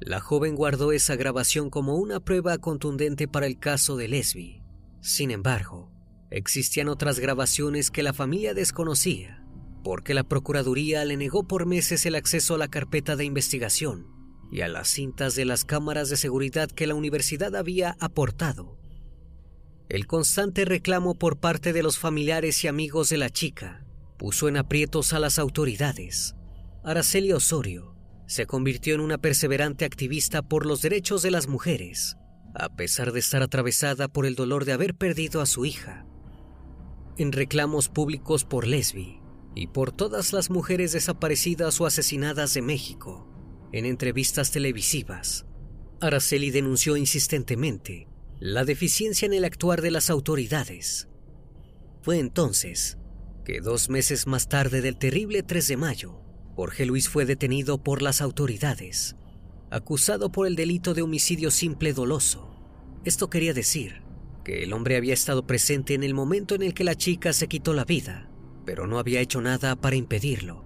La 0.03 0.19
joven 0.19 0.55
guardó 0.55 0.91
esa 0.93 1.15
grabación 1.15 1.69
como 1.69 1.95
una 1.95 2.19
prueba 2.19 2.57
contundente 2.57 3.27
para 3.27 3.45
el 3.45 3.59
caso 3.59 3.97
de 3.97 4.07
Lesbi. 4.07 4.63
Sin 4.99 5.29
embargo, 5.29 5.91
existían 6.31 6.89
otras 6.89 7.19
grabaciones 7.19 7.91
que 7.91 8.01
la 8.01 8.11
familia 8.11 8.55
desconocía, 8.55 9.45
porque 9.83 10.15
la 10.15 10.23
Procuraduría 10.23 11.05
le 11.05 11.17
negó 11.17 11.47
por 11.47 11.67
meses 11.67 12.07
el 12.07 12.15
acceso 12.15 12.55
a 12.55 12.57
la 12.57 12.67
carpeta 12.67 13.15
de 13.15 13.25
investigación 13.25 14.07
y 14.51 14.61
a 14.61 14.67
las 14.67 14.87
cintas 14.87 15.35
de 15.35 15.45
las 15.45 15.65
cámaras 15.65 16.09
de 16.09 16.17
seguridad 16.17 16.71
que 16.71 16.87
la 16.87 16.95
universidad 16.95 17.55
había 17.55 17.95
aportado. 17.99 18.79
El 19.87 20.07
constante 20.07 20.65
reclamo 20.65 21.13
por 21.13 21.37
parte 21.37 21.73
de 21.73 21.83
los 21.83 21.99
familiares 21.99 22.63
y 22.63 22.67
amigos 22.67 23.09
de 23.09 23.17
la 23.17 23.29
chica 23.29 23.85
puso 24.17 24.47
en 24.47 24.57
aprietos 24.57 25.13
a 25.13 25.19
las 25.19 25.37
autoridades. 25.37 26.35
Araceli 26.83 27.33
Osorio 27.33 27.90
se 28.31 28.45
convirtió 28.45 28.95
en 28.95 29.01
una 29.01 29.17
perseverante 29.17 29.83
activista 29.83 30.41
por 30.41 30.65
los 30.65 30.81
derechos 30.81 31.21
de 31.21 31.31
las 31.31 31.49
mujeres, 31.49 32.15
a 32.55 32.69
pesar 32.69 33.11
de 33.11 33.19
estar 33.19 33.43
atravesada 33.43 34.07
por 34.07 34.25
el 34.25 34.35
dolor 34.35 34.63
de 34.63 34.71
haber 34.71 34.95
perdido 34.95 35.41
a 35.41 35.45
su 35.45 35.65
hija. 35.65 36.05
En 37.17 37.33
reclamos 37.33 37.89
públicos 37.89 38.45
por 38.45 38.65
Lesbi 38.65 39.19
y 39.53 39.67
por 39.67 39.91
todas 39.91 40.31
las 40.31 40.49
mujeres 40.49 40.93
desaparecidas 40.93 41.81
o 41.81 41.85
asesinadas 41.85 42.53
de 42.53 42.61
México, 42.61 43.27
en 43.73 43.83
entrevistas 43.85 44.51
televisivas, 44.51 45.45
Araceli 45.99 46.51
denunció 46.51 46.95
insistentemente 46.95 48.07
la 48.39 48.63
deficiencia 48.63 49.25
en 49.25 49.33
el 49.33 49.43
actuar 49.43 49.81
de 49.81 49.91
las 49.91 50.09
autoridades. 50.09 51.09
Fue 52.01 52.17
entonces 52.17 52.97
que 53.43 53.59
dos 53.59 53.89
meses 53.89 54.25
más 54.25 54.47
tarde 54.47 54.79
del 54.79 54.97
terrible 54.97 55.43
3 55.43 55.67
de 55.67 55.75
mayo, 55.75 56.20
Jorge 56.55 56.85
Luis 56.85 57.07
fue 57.07 57.25
detenido 57.25 57.81
por 57.81 58.01
las 58.01 58.21
autoridades, 58.21 59.15
acusado 59.69 60.31
por 60.31 60.47
el 60.47 60.55
delito 60.55 60.93
de 60.93 61.01
homicidio 61.01 61.49
simple 61.49 61.93
doloso. 61.93 62.53
Esto 63.05 63.29
quería 63.29 63.53
decir 63.53 64.01
que 64.43 64.63
el 64.63 64.73
hombre 64.73 64.97
había 64.97 65.13
estado 65.13 65.47
presente 65.47 65.93
en 65.93 66.03
el 66.03 66.13
momento 66.13 66.55
en 66.55 66.63
el 66.63 66.73
que 66.73 66.83
la 66.83 66.95
chica 66.95 67.31
se 67.31 67.47
quitó 67.47 67.73
la 67.73 67.85
vida, 67.85 68.29
pero 68.65 68.85
no 68.85 68.99
había 68.99 69.21
hecho 69.21 69.39
nada 69.39 69.75
para 69.75 69.95
impedirlo. 69.95 70.65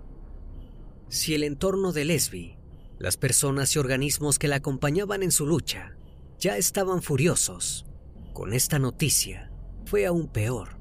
Si 1.07 1.35
el 1.35 1.43
entorno 1.43 1.91
de 1.91 2.05
Lesbi, 2.05 2.57
las 2.97 3.17
personas 3.17 3.75
y 3.75 3.79
organismos 3.79 4.39
que 4.39 4.47
la 4.47 4.57
acompañaban 4.57 5.21
en 5.21 5.31
su 5.31 5.45
lucha, 5.45 5.97
ya 6.39 6.57
estaban 6.57 7.01
furiosos, 7.01 7.85
con 8.33 8.53
esta 8.53 8.79
noticia 8.79 9.51
fue 9.85 10.05
aún 10.05 10.27
peor. 10.27 10.79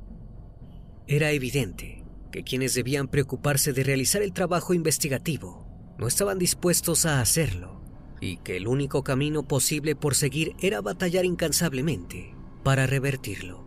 Era 1.06 1.30
evidente 1.32 2.03
que 2.34 2.42
quienes 2.42 2.74
debían 2.74 3.06
preocuparse 3.06 3.72
de 3.72 3.84
realizar 3.84 4.20
el 4.20 4.32
trabajo 4.32 4.74
investigativo 4.74 5.64
no 5.98 6.08
estaban 6.08 6.36
dispuestos 6.36 7.06
a 7.06 7.20
hacerlo 7.20 7.80
y 8.20 8.38
que 8.38 8.56
el 8.56 8.66
único 8.66 9.04
camino 9.04 9.46
posible 9.46 9.94
por 9.94 10.16
seguir 10.16 10.56
era 10.60 10.80
batallar 10.80 11.24
incansablemente 11.24 12.34
para 12.64 12.88
revertirlo. 12.88 13.62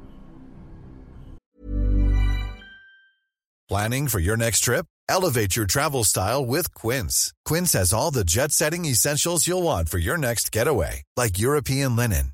Planning 3.69 4.09
for 4.09 4.19
your 4.19 4.37
next 4.37 4.65
trip? 4.65 4.85
Elevate 5.07 5.55
your 5.55 5.65
travel 5.65 6.03
style 6.03 6.45
with 6.45 6.73
Quince. 6.75 7.31
Quince 7.45 7.71
has 7.73 7.93
all 7.93 8.11
the 8.11 8.25
jet-setting 8.25 8.83
essentials 8.83 9.47
you'll 9.47 9.63
want 9.63 9.87
for 9.87 9.97
your 9.97 10.17
next 10.17 10.51
getaway, 10.51 11.03
like 11.15 11.39
European 11.39 11.95
linen, 11.95 12.33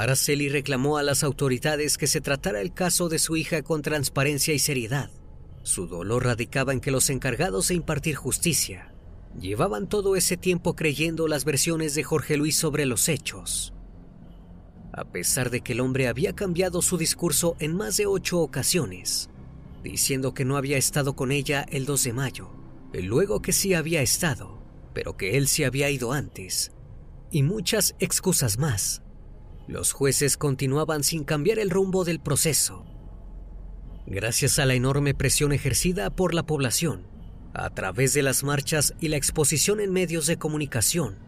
Araceli 0.00 0.48
reclamó 0.48 0.96
a 0.96 1.02
las 1.02 1.22
autoridades 1.22 1.98
que 1.98 2.06
se 2.06 2.22
tratara 2.22 2.62
el 2.62 2.72
caso 2.72 3.10
de 3.10 3.18
su 3.18 3.36
hija 3.36 3.60
con 3.60 3.82
transparencia 3.82 4.54
y 4.54 4.58
seriedad. 4.58 5.10
Su 5.62 5.88
dolor 5.88 6.24
radicaba 6.24 6.72
en 6.72 6.80
que 6.80 6.90
los 6.90 7.10
encargados 7.10 7.68
de 7.68 7.74
impartir 7.74 8.14
justicia 8.14 8.94
llevaban 9.38 9.90
todo 9.90 10.16
ese 10.16 10.38
tiempo 10.38 10.74
creyendo 10.74 11.28
las 11.28 11.44
versiones 11.44 11.94
de 11.94 12.02
Jorge 12.02 12.38
Luis 12.38 12.56
sobre 12.56 12.86
los 12.86 13.10
hechos. 13.10 13.74
A 14.90 15.04
pesar 15.04 15.50
de 15.50 15.60
que 15.60 15.74
el 15.74 15.80
hombre 15.80 16.08
había 16.08 16.34
cambiado 16.34 16.80
su 16.80 16.96
discurso 16.96 17.56
en 17.58 17.76
más 17.76 17.98
de 17.98 18.06
ocho 18.06 18.40
ocasiones, 18.40 19.28
diciendo 19.84 20.32
que 20.32 20.46
no 20.46 20.56
había 20.56 20.78
estado 20.78 21.14
con 21.14 21.30
ella 21.30 21.66
el 21.68 21.84
2 21.84 22.04
de 22.04 22.12
mayo, 22.14 22.50
luego 22.94 23.42
que 23.42 23.52
sí 23.52 23.74
había 23.74 24.00
estado, 24.00 24.62
pero 24.94 25.18
que 25.18 25.36
él 25.36 25.46
se 25.46 25.66
había 25.66 25.90
ido 25.90 26.12
antes, 26.14 26.72
y 27.30 27.42
muchas 27.42 27.96
excusas 27.98 28.58
más. 28.58 29.02
Los 29.66 29.92
jueces 29.92 30.36
continuaban 30.36 31.04
sin 31.04 31.24
cambiar 31.24 31.58
el 31.58 31.70
rumbo 31.70 32.04
del 32.04 32.20
proceso. 32.20 32.84
Gracias 34.06 34.58
a 34.58 34.66
la 34.66 34.74
enorme 34.74 35.14
presión 35.14 35.52
ejercida 35.52 36.10
por 36.10 36.34
la 36.34 36.44
población, 36.44 37.06
a 37.54 37.70
través 37.70 38.14
de 38.14 38.22
las 38.22 38.42
marchas 38.42 38.94
y 39.00 39.08
la 39.08 39.16
exposición 39.16 39.80
en 39.80 39.92
medios 39.92 40.26
de 40.26 40.36
comunicación, 40.36 41.18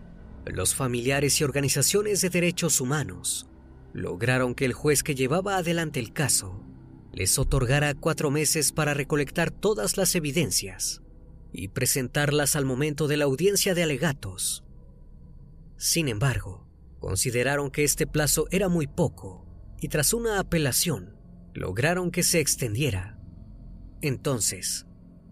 los 0.47 0.75
familiares 0.75 1.41
y 1.41 1.45
organizaciones 1.45 2.21
de 2.21 2.31
derechos 2.31 2.81
humanos 2.81 3.47
lograron 3.93 4.55
que 4.55 4.65
el 4.65 4.73
juez 4.73 5.03
que 5.03 5.15
llevaba 5.15 5.57
adelante 5.57 6.01
el 6.01 6.13
caso 6.13 6.65
les 7.13 7.39
otorgara 7.39 7.95
cuatro 7.95 8.31
meses 8.31 8.73
para 8.73 8.95
recolectar 8.95 9.51
todas 9.51 9.97
las 9.97 10.15
evidencias 10.15 11.03
y 11.53 11.69
presentarlas 11.69 12.57
al 12.57 12.65
momento 12.65 13.07
de 13.07 13.19
la 13.19 13.25
audiencia 13.25 13.75
de 13.75 13.83
alegatos. 13.83 14.65
Sin 15.77 16.09
embargo, 16.09 16.62
consideraron 17.03 17.73
que 17.73 17.83
este 17.83 18.07
plazo 18.07 18.47
era 18.53 18.69
muy 18.69 18.87
poco 18.87 19.45
y 19.81 19.89
tras 19.89 20.15
una 20.15 20.39
apelación 20.39 21.17
lograron 21.53 22.13
que 22.13 22.23
se 22.23 22.39
extendiera. 22.39 23.19
Entonces, 24.03 24.87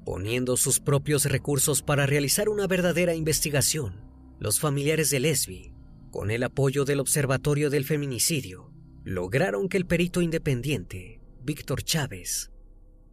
poniendo 0.04 0.56
sus 0.56 0.80
propios 0.80 1.26
recursos 1.26 1.82
para 1.82 2.06
realizar 2.06 2.48
una 2.48 2.66
verdadera 2.66 3.14
investigación, 3.14 4.04
los 4.40 4.58
familiares 4.58 5.10
de 5.10 5.20
Lesbi, 5.20 5.72
con 6.10 6.32
el 6.32 6.42
apoyo 6.42 6.84
del 6.84 6.98
Observatorio 6.98 7.70
del 7.70 7.84
Feminicidio, 7.84 8.72
lograron 9.04 9.68
que 9.68 9.76
el 9.76 9.86
perito 9.86 10.22
independiente, 10.22 11.20
Víctor 11.40 11.84
Chávez, 11.84 12.50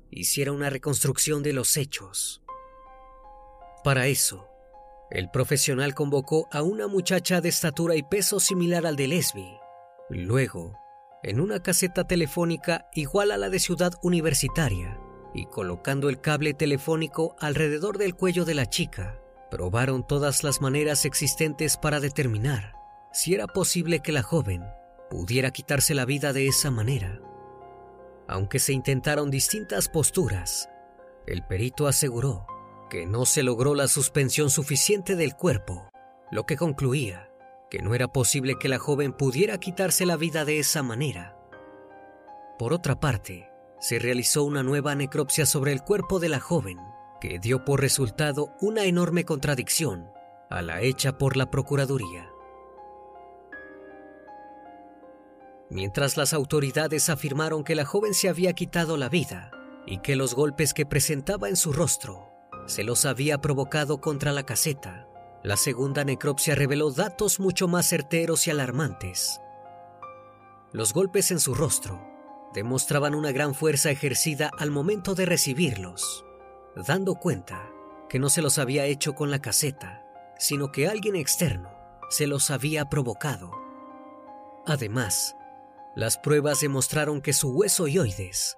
hiciera 0.10 0.52
una 0.52 0.72
reconstrucción 0.72 1.44
de 1.44 1.54
los 1.54 1.78
hechos. 1.78 2.42
Para 3.84 4.08
eso, 4.08 4.48
el 5.10 5.30
profesional 5.30 5.94
convocó 5.94 6.48
a 6.52 6.62
una 6.62 6.88
muchacha 6.88 7.42
de 7.42 7.50
estatura 7.50 7.96
y 7.96 8.04
peso 8.04 8.40
similar 8.40 8.86
al 8.86 8.96
de 8.96 9.08
Lesbi. 9.08 9.58
Luego, 10.10 10.78
en 11.24 11.40
una 11.40 11.62
caseta 11.62 12.06
telefónica 12.06 12.88
igual 12.94 13.32
a 13.32 13.38
la 13.38 13.50
de 13.50 13.60
Ciudad 13.60 13.94
Universitaria, 14.02 15.00
y 15.34 15.46
colocando 15.46 16.10
el 16.10 16.20
cable 16.20 16.54
telefónico 16.54 17.36
alrededor 17.40 17.98
del 17.98 18.16
cuello 18.16 18.44
de 18.44 18.56
la 18.56 18.66
chica, 18.66 19.20
probaron 19.52 20.06
todas 20.06 20.44
las 20.44 20.62
maneras 20.62 21.06
existentes 21.06 21.78
para 21.78 22.00
determinar 22.00 22.74
si 23.14 23.34
era 23.34 23.48
posible 23.48 24.02
que 24.02 24.12
la 24.12 24.24
joven 24.24 24.64
pudiera 25.10 25.52
quitarse 25.52 25.94
la 25.96 26.06
vida 26.06 26.34
de 26.34 26.48
esa 26.48 26.70
manera. 26.72 27.22
Aunque 28.28 28.60
se 28.60 28.74
intentaron 28.74 29.32
distintas 29.32 29.88
posturas, 29.88 30.70
el 31.26 31.44
perito 31.44 31.88
aseguró 31.88 32.46
que 32.90 33.06
no 33.06 33.26
se 33.26 33.44
logró 33.44 33.76
la 33.76 33.88
suspensión 33.88 34.50
suficiente 34.50 35.16
del 35.16 35.36
cuerpo, 35.36 35.90
lo 36.32 36.46
que 36.46 36.58
concluía 36.58 37.30
que 37.70 37.82
no 37.82 37.94
era 37.94 38.08
posible 38.08 38.56
que 38.58 38.70
la 38.70 38.80
joven 38.80 39.12
pudiera 39.12 39.58
quitarse 39.58 40.06
la 40.06 40.16
vida 40.16 40.46
de 40.46 40.60
esa 40.60 40.84
manera. 40.84 41.38
Por 42.58 42.72
otra 42.72 43.00
parte, 43.00 43.50
se 43.80 44.00
realizó 44.00 44.46
una 44.46 44.64
nueva 44.64 44.96
necropsia 44.96 45.46
sobre 45.46 45.74
el 45.74 45.82
cuerpo 45.82 46.20
de 46.20 46.30
la 46.30 46.40
joven, 46.40 46.78
que 47.20 47.40
dio 47.40 47.66
por 47.66 47.82
resultado 47.82 48.54
una 48.62 48.86
enorme 48.86 49.26
contradicción 49.26 50.10
a 50.50 50.62
la 50.62 50.82
hecha 50.82 51.18
por 51.18 51.36
la 51.36 51.52
Procuraduría. 51.52 52.30
mientras 55.70 56.18
las 56.18 56.34
autoridades 56.34 57.10
afirmaron 57.10 57.64
que 57.64 57.76
la 57.76 57.86
joven 57.86 58.14
se 58.14 58.30
había 58.30 58.54
quitado 58.54 58.98
la 58.98 59.10
vida 59.10 59.52
y 59.86 60.00
que 60.00 60.16
los 60.16 60.34
golpes 60.34 60.74
que 60.74 60.86
presentaba 60.86 61.50
en 61.50 61.56
su 61.56 61.74
rostro 61.74 62.27
se 62.68 62.84
los 62.84 63.06
había 63.06 63.40
provocado 63.40 64.00
contra 64.00 64.32
la 64.32 64.44
caseta. 64.44 65.08
La 65.44 65.58
segunda 65.58 66.04
necropsia 66.04 66.54
reveló 66.56 66.92
datos 66.92 67.40
mucho 67.40 67.68
más 67.68 67.88
certeros 67.88 68.46
y 68.48 68.52
alarmantes. 68.52 69.42
Los 70.74 70.94
golpes 70.94 71.32
en 71.32 71.40
su 71.40 71.56
rostro 71.56 72.06
demostraban 72.54 73.16
una 73.16 73.32
gran 73.32 73.56
fuerza 73.56 73.90
ejercida 73.90 74.52
al 74.58 74.70
momento 74.70 75.16
de 75.16 75.26
recibirlos, 75.26 76.26
dando 76.76 77.16
cuenta 77.16 77.70
que 78.10 78.20
no 78.20 78.30
se 78.30 78.42
los 78.42 78.60
había 78.60 78.86
hecho 78.86 79.16
con 79.16 79.32
la 79.32 79.40
caseta, 79.40 80.04
sino 80.38 80.72
que 80.72 80.88
alguien 80.88 81.16
externo 81.16 81.72
se 82.10 82.28
los 82.28 82.52
había 82.52 82.86
provocado. 82.86 83.52
Además, 84.66 85.36
las 85.96 86.18
pruebas 86.18 86.60
demostraron 86.60 87.22
que 87.22 87.34
su 87.34 87.50
hueso 87.50 87.88
ioides, 87.88 88.58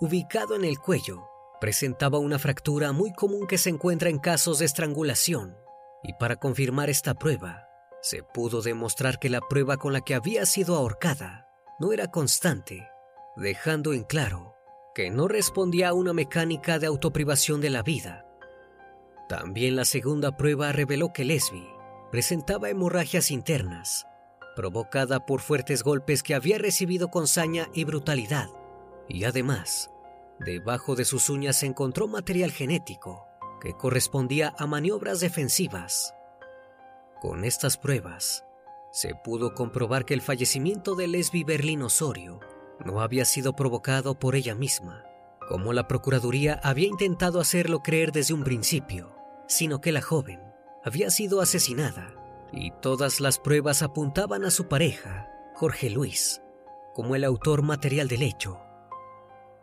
ubicado 0.00 0.54
en 0.54 0.64
el 0.64 0.78
cuello, 0.78 1.26
presentaba 1.60 2.18
una 2.18 2.38
fractura 2.38 2.92
muy 2.92 3.12
común 3.12 3.46
que 3.46 3.58
se 3.58 3.70
encuentra 3.70 4.08
en 4.08 4.18
casos 4.18 4.58
de 4.58 4.64
estrangulación, 4.64 5.56
y 6.02 6.12
para 6.14 6.36
confirmar 6.36 6.90
esta 6.90 7.14
prueba, 7.14 7.68
se 8.02 8.22
pudo 8.22 8.62
demostrar 8.62 9.18
que 9.18 9.30
la 9.30 9.40
prueba 9.40 9.76
con 9.76 9.92
la 9.92 10.00
que 10.00 10.14
había 10.14 10.46
sido 10.46 10.76
ahorcada 10.76 11.48
no 11.80 11.92
era 11.92 12.10
constante, 12.10 12.88
dejando 13.36 13.92
en 13.92 14.04
claro 14.04 14.54
que 14.94 15.10
no 15.10 15.28
respondía 15.28 15.90
a 15.90 15.92
una 15.92 16.12
mecánica 16.12 16.78
de 16.78 16.86
autoprivación 16.86 17.60
de 17.60 17.70
la 17.70 17.82
vida. 17.82 18.24
También 19.28 19.76
la 19.76 19.84
segunda 19.84 20.36
prueba 20.36 20.72
reveló 20.72 21.12
que 21.12 21.24
Lesbi 21.24 21.66
presentaba 22.10 22.70
hemorragias 22.70 23.30
internas, 23.30 24.06
provocada 24.54 25.26
por 25.26 25.40
fuertes 25.40 25.82
golpes 25.82 26.22
que 26.22 26.34
había 26.34 26.58
recibido 26.58 27.08
con 27.08 27.26
saña 27.26 27.68
y 27.74 27.84
brutalidad, 27.84 28.48
y 29.08 29.24
además, 29.24 29.90
debajo 30.38 30.94
de 30.94 31.04
sus 31.04 31.30
uñas 31.30 31.56
se 31.56 31.66
encontró 31.66 32.08
material 32.08 32.50
genético 32.50 33.26
que 33.60 33.74
correspondía 33.74 34.54
a 34.58 34.66
maniobras 34.66 35.20
defensivas. 35.20 36.14
Con 37.20 37.44
estas 37.44 37.78
pruebas, 37.78 38.44
se 38.92 39.14
pudo 39.14 39.54
comprobar 39.54 40.04
que 40.04 40.14
el 40.14 40.22
fallecimiento 40.22 40.94
de 40.94 41.08
Lesbi 41.08 41.44
Berlín 41.44 41.82
Osorio 41.82 42.40
no 42.84 43.00
había 43.00 43.24
sido 43.24 43.54
provocado 43.54 44.18
por 44.18 44.36
ella 44.36 44.54
misma, 44.54 45.04
como 45.48 45.72
la 45.72 45.88
Procuraduría 45.88 46.60
había 46.62 46.88
intentado 46.88 47.40
hacerlo 47.40 47.80
creer 47.82 48.12
desde 48.12 48.34
un 48.34 48.44
principio, 48.44 49.14
sino 49.46 49.80
que 49.80 49.92
la 49.92 50.02
joven 50.02 50.40
había 50.84 51.10
sido 51.10 51.40
asesinada 51.40 52.14
y 52.52 52.70
todas 52.80 53.20
las 53.20 53.38
pruebas 53.38 53.82
apuntaban 53.82 54.44
a 54.44 54.50
su 54.50 54.68
pareja, 54.68 55.28
Jorge 55.54 55.90
Luis, 55.90 56.42
como 56.94 57.16
el 57.16 57.24
autor 57.24 57.62
material 57.62 58.08
del 58.08 58.22
hecho. 58.22 58.65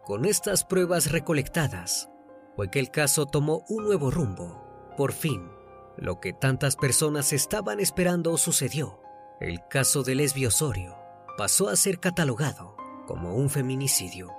Con 0.05 0.25
estas 0.25 0.65
pruebas 0.65 1.13
recolectadas, 1.13 2.09
fue 2.57 2.69
que 2.69 2.79
el 2.79 2.91
caso 2.91 3.25
tomó 3.25 3.63
un 3.69 3.85
nuevo 3.85 4.11
rumbo. 4.11 4.61
Por 4.97 5.13
fin, 5.13 5.49
lo 5.95 6.19
que 6.19 6.33
tantas 6.33 6.75
personas 6.75 7.31
estaban 7.31 7.79
esperando 7.79 8.37
sucedió. 8.37 8.99
El 9.39 9.65
caso 9.69 10.03
de 10.03 10.15
Lesbio 10.15 10.49
Osorio 10.49 10.97
pasó 11.37 11.69
a 11.69 11.77
ser 11.77 12.01
catalogado 12.01 12.75
como 13.07 13.33
un 13.35 13.49
feminicidio. 13.49 14.33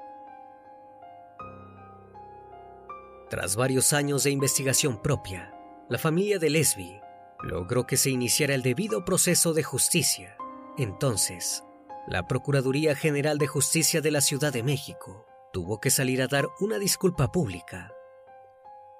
Tras 3.31 3.57
varios 3.57 3.95
años 3.95 4.23
de 4.25 4.33
investigación 4.33 5.01
propia, 5.01 5.55
la 5.89 5.97
familia 5.97 6.39
de 6.39 6.51
Lesbi 6.51 7.01
logró 7.43 7.87
que 7.87 7.97
se 7.97 8.11
iniciara 8.11 8.55
el 8.55 8.61
debido 8.61 9.07
proceso 9.07 9.55
de 9.55 9.63
justicia. 9.63 10.37
Entonces, 10.77 11.65
la 12.07 12.29
Procuraduría 12.29 12.95
General 12.95 13.39
de 13.39 13.47
Justicia 13.47 14.03
de 14.03 14.11
la 14.11 14.21
Ciudad 14.21 14.53
de 14.53 14.63
México 14.63 15.27
tuvo 15.55 15.81
que 15.81 15.89
salir 15.89 16.21
a 16.21 16.27
dar 16.27 16.47
una 16.61 16.79
disculpa 16.79 17.33
pública 17.33 17.95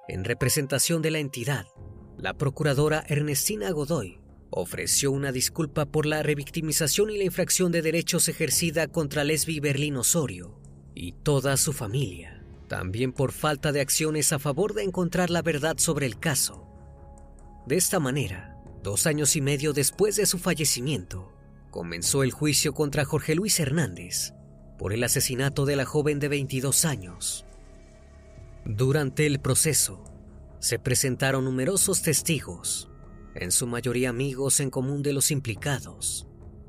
en 0.07 0.23
representación 0.23 1.01
de 1.01 1.09
la 1.09 1.17
entidad, 1.17 1.65
la 2.17 2.35
procuradora 2.35 3.03
Ernestina 3.07 3.71
Godoy 3.71 4.19
ofreció 4.51 5.11
una 5.11 5.31
disculpa 5.31 5.87
por 5.87 6.05
la 6.05 6.21
revictimización 6.21 7.09
y 7.09 7.17
la 7.17 7.23
infracción 7.23 7.71
de 7.71 7.81
derechos 7.81 8.27
ejercida 8.27 8.87
contra 8.87 9.23
Lesbi 9.23 9.59
Berlín 9.59 9.97
Osorio 9.97 10.61
y 10.93 11.13
toda 11.13 11.57
su 11.57 11.73
familia, 11.73 12.45
también 12.67 13.13
por 13.13 13.31
falta 13.31 13.71
de 13.71 13.81
acciones 13.81 14.31
a 14.31 14.37
favor 14.37 14.75
de 14.75 14.83
encontrar 14.83 15.31
la 15.31 15.41
verdad 15.41 15.77
sobre 15.79 16.05
el 16.05 16.19
caso. 16.19 16.67
De 17.65 17.75
esta 17.75 17.99
manera, 17.99 18.57
dos 18.83 19.07
años 19.07 19.35
y 19.35 19.41
medio 19.41 19.73
después 19.73 20.15
de 20.17 20.27
su 20.27 20.37
fallecimiento, 20.37 21.33
comenzó 21.71 22.21
el 22.21 22.31
juicio 22.31 22.73
contra 22.73 23.05
Jorge 23.05 23.33
Luis 23.33 23.59
Hernández 23.59 24.33
por 24.77 24.93
el 24.93 25.03
asesinato 25.03 25.65
de 25.65 25.75
la 25.75 25.85
joven 25.85 26.19
de 26.19 26.27
22 26.27 26.85
años. 26.85 27.45
Durante 28.65 29.25
el 29.25 29.39
proceso, 29.39 30.03
se 30.59 30.79
presentaron 30.79 31.45
numerosos 31.45 32.01
testigos, 32.01 32.89
en 33.35 33.51
su 33.51 33.67
mayoría 33.67 34.09
amigos 34.09 34.59
en 34.59 34.69
común 34.69 35.03
de 35.03 35.13
los 35.13 35.31
implicados, 35.31 36.27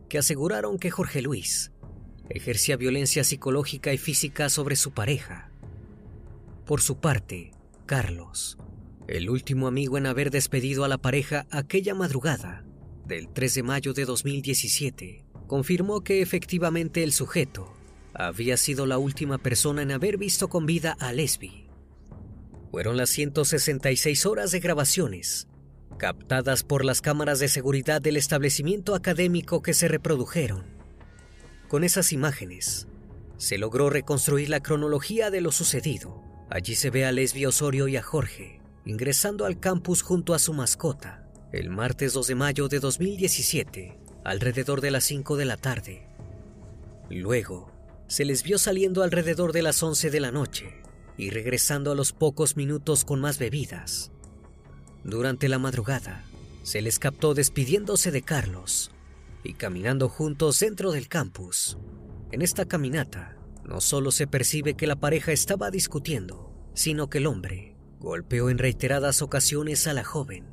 que 0.08 0.18
aseguraron 0.18 0.78
que 0.78 0.90
Jorge 0.90 1.22
Luis 1.22 1.72
ejercía 2.28 2.76
violencia 2.76 3.24
psicológica 3.24 3.92
y 3.92 3.98
física 3.98 4.50
sobre 4.50 4.76
su 4.76 4.92
pareja. 4.92 5.50
Por 6.64 6.80
su 6.80 6.98
parte, 6.98 7.52
Carlos, 7.86 8.58
el 9.06 9.30
último 9.30 9.68
amigo 9.68 9.96
en 9.96 10.06
haber 10.06 10.30
despedido 10.30 10.84
a 10.84 10.88
la 10.88 10.98
pareja 10.98 11.46
aquella 11.50 11.94
madrugada 11.94 12.64
del 13.06 13.28
3 13.28 13.54
de 13.54 13.62
mayo 13.62 13.92
de 13.92 14.04
2017, 14.04 15.24
confirmó 15.46 16.02
que 16.02 16.20
efectivamente 16.20 17.04
el 17.04 17.12
sujeto 17.12 17.72
había 18.18 18.56
sido 18.56 18.86
la 18.86 18.98
última 18.98 19.38
persona 19.38 19.82
en 19.82 19.92
haber 19.92 20.16
visto 20.16 20.48
con 20.48 20.66
vida 20.66 20.96
a 20.98 21.12
Lesbi 21.12 21.66
fueron 22.76 22.98
las 22.98 23.08
166 23.08 24.26
horas 24.26 24.50
de 24.50 24.60
grabaciones, 24.60 25.48
captadas 25.96 26.62
por 26.62 26.84
las 26.84 27.00
cámaras 27.00 27.38
de 27.38 27.48
seguridad 27.48 28.02
del 28.02 28.18
establecimiento 28.18 28.94
académico 28.94 29.62
que 29.62 29.72
se 29.72 29.88
reprodujeron. 29.88 30.64
Con 31.68 31.84
esas 31.84 32.12
imágenes, 32.12 32.86
se 33.38 33.56
logró 33.56 33.88
reconstruir 33.88 34.50
la 34.50 34.60
cronología 34.60 35.30
de 35.30 35.40
lo 35.40 35.52
sucedido. 35.52 36.22
Allí 36.50 36.74
se 36.74 36.90
ve 36.90 37.06
a 37.06 37.12
Lesbia 37.12 37.48
Osorio 37.48 37.88
y 37.88 37.96
a 37.96 38.02
Jorge 38.02 38.60
ingresando 38.84 39.46
al 39.46 39.58
campus 39.58 40.02
junto 40.02 40.34
a 40.34 40.38
su 40.38 40.52
mascota 40.52 41.26
el 41.52 41.70
martes 41.70 42.12
2 42.12 42.26
de 42.26 42.34
mayo 42.34 42.68
de 42.68 42.78
2017, 42.78 43.98
alrededor 44.22 44.82
de 44.82 44.90
las 44.90 45.04
5 45.04 45.38
de 45.38 45.44
la 45.46 45.56
tarde. 45.56 46.06
Luego, 47.08 47.72
se 48.08 48.24
les 48.24 48.42
vio 48.42 48.58
saliendo 48.58 49.02
alrededor 49.02 49.52
de 49.52 49.62
las 49.62 49.82
11 49.82 50.10
de 50.10 50.20
la 50.20 50.30
noche 50.30 50.82
y 51.16 51.30
regresando 51.30 51.90
a 51.90 51.94
los 51.94 52.12
pocos 52.12 52.56
minutos 52.56 53.04
con 53.04 53.20
más 53.20 53.38
bebidas. 53.38 54.12
Durante 55.02 55.48
la 55.48 55.58
madrugada, 55.58 56.24
se 56.62 56.82
les 56.82 56.98
captó 56.98 57.34
despidiéndose 57.34 58.10
de 58.10 58.22
Carlos 58.22 58.92
y 59.42 59.54
caminando 59.54 60.08
juntos 60.08 60.60
dentro 60.60 60.92
del 60.92 61.08
campus. 61.08 61.78
En 62.32 62.42
esta 62.42 62.66
caminata, 62.66 63.36
no 63.64 63.80
solo 63.80 64.10
se 64.12 64.26
percibe 64.26 64.74
que 64.74 64.86
la 64.86 64.96
pareja 64.96 65.32
estaba 65.32 65.70
discutiendo, 65.70 66.52
sino 66.74 67.08
que 67.08 67.18
el 67.18 67.26
hombre 67.26 67.76
golpeó 67.98 68.50
en 68.50 68.58
reiteradas 68.58 69.22
ocasiones 69.22 69.86
a 69.86 69.92
la 69.92 70.04
joven. 70.04 70.44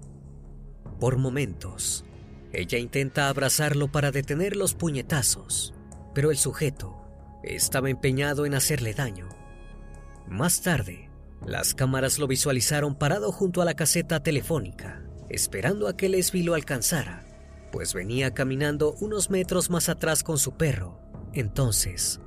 Por 0.99 1.17
momentos, 1.17 2.05
ella 2.51 2.77
intenta 2.77 3.27
abrazarlo 3.27 3.91
para 3.91 4.11
detener 4.11 4.55
los 4.55 4.73
puñetazos, 4.73 5.73
pero 6.13 6.31
el 6.31 6.37
sujeto 6.37 7.02
estaba 7.43 7.89
empeñado 7.89 8.45
en 8.45 8.56
hacerle 8.56 8.93
daño 8.93 9.29
más 10.27 10.62
tarde, 10.62 11.10
las 11.45 11.73
cámaras 11.73 12.17
lo 12.17 12.27
visualizaron 12.27 12.95
parado 12.95 13.32
junto 13.32 13.62
a 13.62 13.65
la 13.65 13.75
caseta 13.75 14.23
telefónica, 14.23 15.03
esperando 15.29 15.88
a 15.88 15.97
que 15.97 16.08
Lesbi 16.08 16.43
lo 16.43 16.53
alcanzara, 16.53 17.25
pues 17.71 17.93
venía 17.93 18.34
caminando 18.34 18.95
unos 19.01 19.29
metros 19.29 19.69
más 19.69 19.89
atrás 19.89 20.23
con 20.23 20.38
su 20.38 20.56
perro. 20.56 20.99
Entonces, 21.34 22.21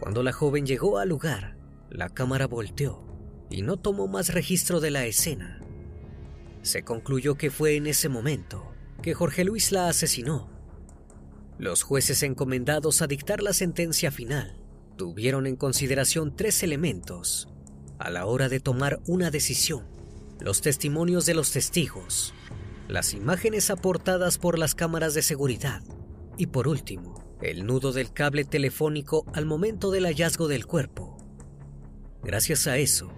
cuando 0.00 0.22
la 0.22 0.32
joven 0.32 0.64
llegó 0.64 0.98
al 0.98 1.10
lugar, 1.10 1.56
la 1.90 2.08
cámara 2.08 2.46
volteó 2.46 3.04
y 3.50 3.62
no 3.62 3.76
tomó 3.76 4.08
más 4.08 4.32
registro 4.32 4.80
de 4.80 4.90
la 4.90 5.04
escena. 5.04 5.60
Se 6.62 6.84
concluyó 6.84 7.36
que 7.36 7.50
fue 7.50 7.76
en 7.76 7.86
ese 7.86 8.08
momento 8.08 8.72
que 9.02 9.14
Jorge 9.14 9.44
Luis 9.44 9.72
la 9.72 9.88
asesinó. 9.88 10.48
Los 11.58 11.82
jueces 11.82 12.22
encomendados 12.22 13.02
a 13.02 13.06
dictar 13.06 13.42
la 13.42 13.52
sentencia 13.52 14.10
final 14.10 14.61
tuvieron 14.96 15.46
en 15.46 15.56
consideración 15.56 16.34
tres 16.36 16.62
elementos 16.62 17.48
a 17.98 18.10
la 18.10 18.26
hora 18.26 18.48
de 18.48 18.60
tomar 18.60 19.00
una 19.06 19.30
decisión. 19.30 19.84
Los 20.40 20.60
testimonios 20.60 21.24
de 21.24 21.34
los 21.34 21.52
testigos, 21.52 22.34
las 22.88 23.14
imágenes 23.14 23.70
aportadas 23.70 24.38
por 24.38 24.58
las 24.58 24.74
cámaras 24.74 25.14
de 25.14 25.22
seguridad 25.22 25.82
y 26.36 26.46
por 26.46 26.66
último, 26.66 27.22
el 27.40 27.64
nudo 27.64 27.92
del 27.92 28.12
cable 28.12 28.44
telefónico 28.44 29.24
al 29.34 29.46
momento 29.46 29.90
del 29.90 30.04
hallazgo 30.06 30.48
del 30.48 30.66
cuerpo. 30.66 31.16
Gracias 32.22 32.66
a 32.66 32.76
eso, 32.76 33.12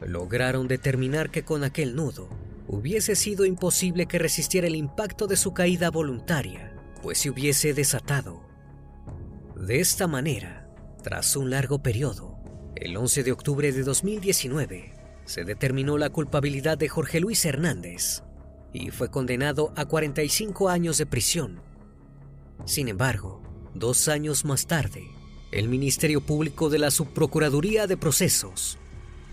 lograron 0.00 0.68
determinar 0.68 1.30
que 1.30 1.44
con 1.44 1.64
aquel 1.64 1.94
nudo 1.94 2.28
hubiese 2.66 3.16
sido 3.16 3.44
imposible 3.44 4.06
que 4.06 4.18
resistiera 4.18 4.66
el 4.66 4.76
impacto 4.76 5.26
de 5.26 5.36
su 5.36 5.52
caída 5.52 5.90
voluntaria, 5.90 6.72
pues 7.02 7.18
se 7.18 7.30
hubiese 7.30 7.74
desatado 7.74 8.42
De 9.56 9.80
esta 9.80 10.06
manera, 10.06 10.59
tras 11.02 11.36
un 11.36 11.50
largo 11.50 11.82
periodo, 11.82 12.38
el 12.76 12.96
11 12.96 13.22
de 13.24 13.32
octubre 13.32 13.72
de 13.72 13.82
2019, 13.82 14.94
se 15.24 15.44
determinó 15.44 15.98
la 15.98 16.10
culpabilidad 16.10 16.78
de 16.78 16.88
Jorge 16.88 17.20
Luis 17.20 17.44
Hernández 17.44 18.22
y 18.72 18.90
fue 18.90 19.10
condenado 19.10 19.72
a 19.76 19.86
45 19.86 20.68
años 20.68 20.98
de 20.98 21.06
prisión. 21.06 21.60
Sin 22.64 22.88
embargo, 22.88 23.42
dos 23.74 24.08
años 24.08 24.44
más 24.44 24.66
tarde, 24.66 25.04
el 25.52 25.68
Ministerio 25.68 26.20
Público 26.20 26.70
de 26.70 26.78
la 26.78 26.90
Subprocuraduría 26.90 27.86
de 27.86 27.96
Procesos 27.96 28.78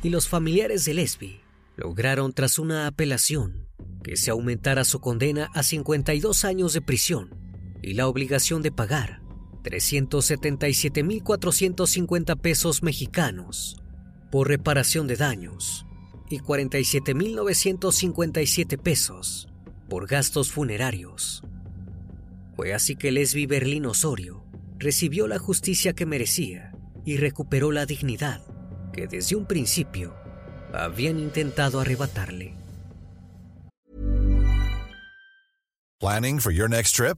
y 0.03 0.10
los 0.10 0.27
familiares 0.27 0.86
de 0.86 0.93
Lesbi 0.93 1.41
lograron 1.75 2.34
tras 2.34 2.60
una 2.60 2.88
apelación 2.88 3.67
que 4.03 4.17
se 4.17 4.32
aumentara 4.32 4.84
su 4.84 4.99
condena 4.99 5.49
a 5.53 5.63
52 5.63 6.45
años 6.45 6.73
de 6.73 6.82
prisión 6.82 7.36
y 7.82 7.93
la 7.93 8.08
obligación 8.08 8.62
de 8.62 8.71
pagar 8.71 9.26
377.450 9.67 12.39
pesos 12.39 12.84
mexicanos 12.84 13.82
por 14.32 14.47
reparación 14.47 15.08
de 15.08 15.17
daños 15.17 15.86
y 16.30 16.39
47.957 16.39 18.82
pesos 18.82 19.49
por 19.89 20.08
gastos 20.08 20.51
funerarios. 20.51 21.43
Fue 22.56 22.73
así 22.73 22.95
que 22.95 23.12
Lesbi 23.12 23.45
Berlín 23.45 23.86
Osorio 23.86 24.45
recibió 24.77 25.27
la 25.27 25.38
justicia 25.38 25.93
que 25.93 26.06
merecía 26.06 26.71
y 27.06 27.17
recuperó 27.17 27.71
la 27.71 27.86
dignidad 27.86 28.41
que 28.93 29.08
desde 29.08 29.36
un 29.36 29.45
principio 29.45 30.15
habían 30.73 31.19
intentado 31.19 31.80
arrebatarle. 31.80 32.56
Planning 35.99 36.39
for 36.39 36.53
your 36.53 36.69
next 36.69 36.95
trip? 36.95 37.17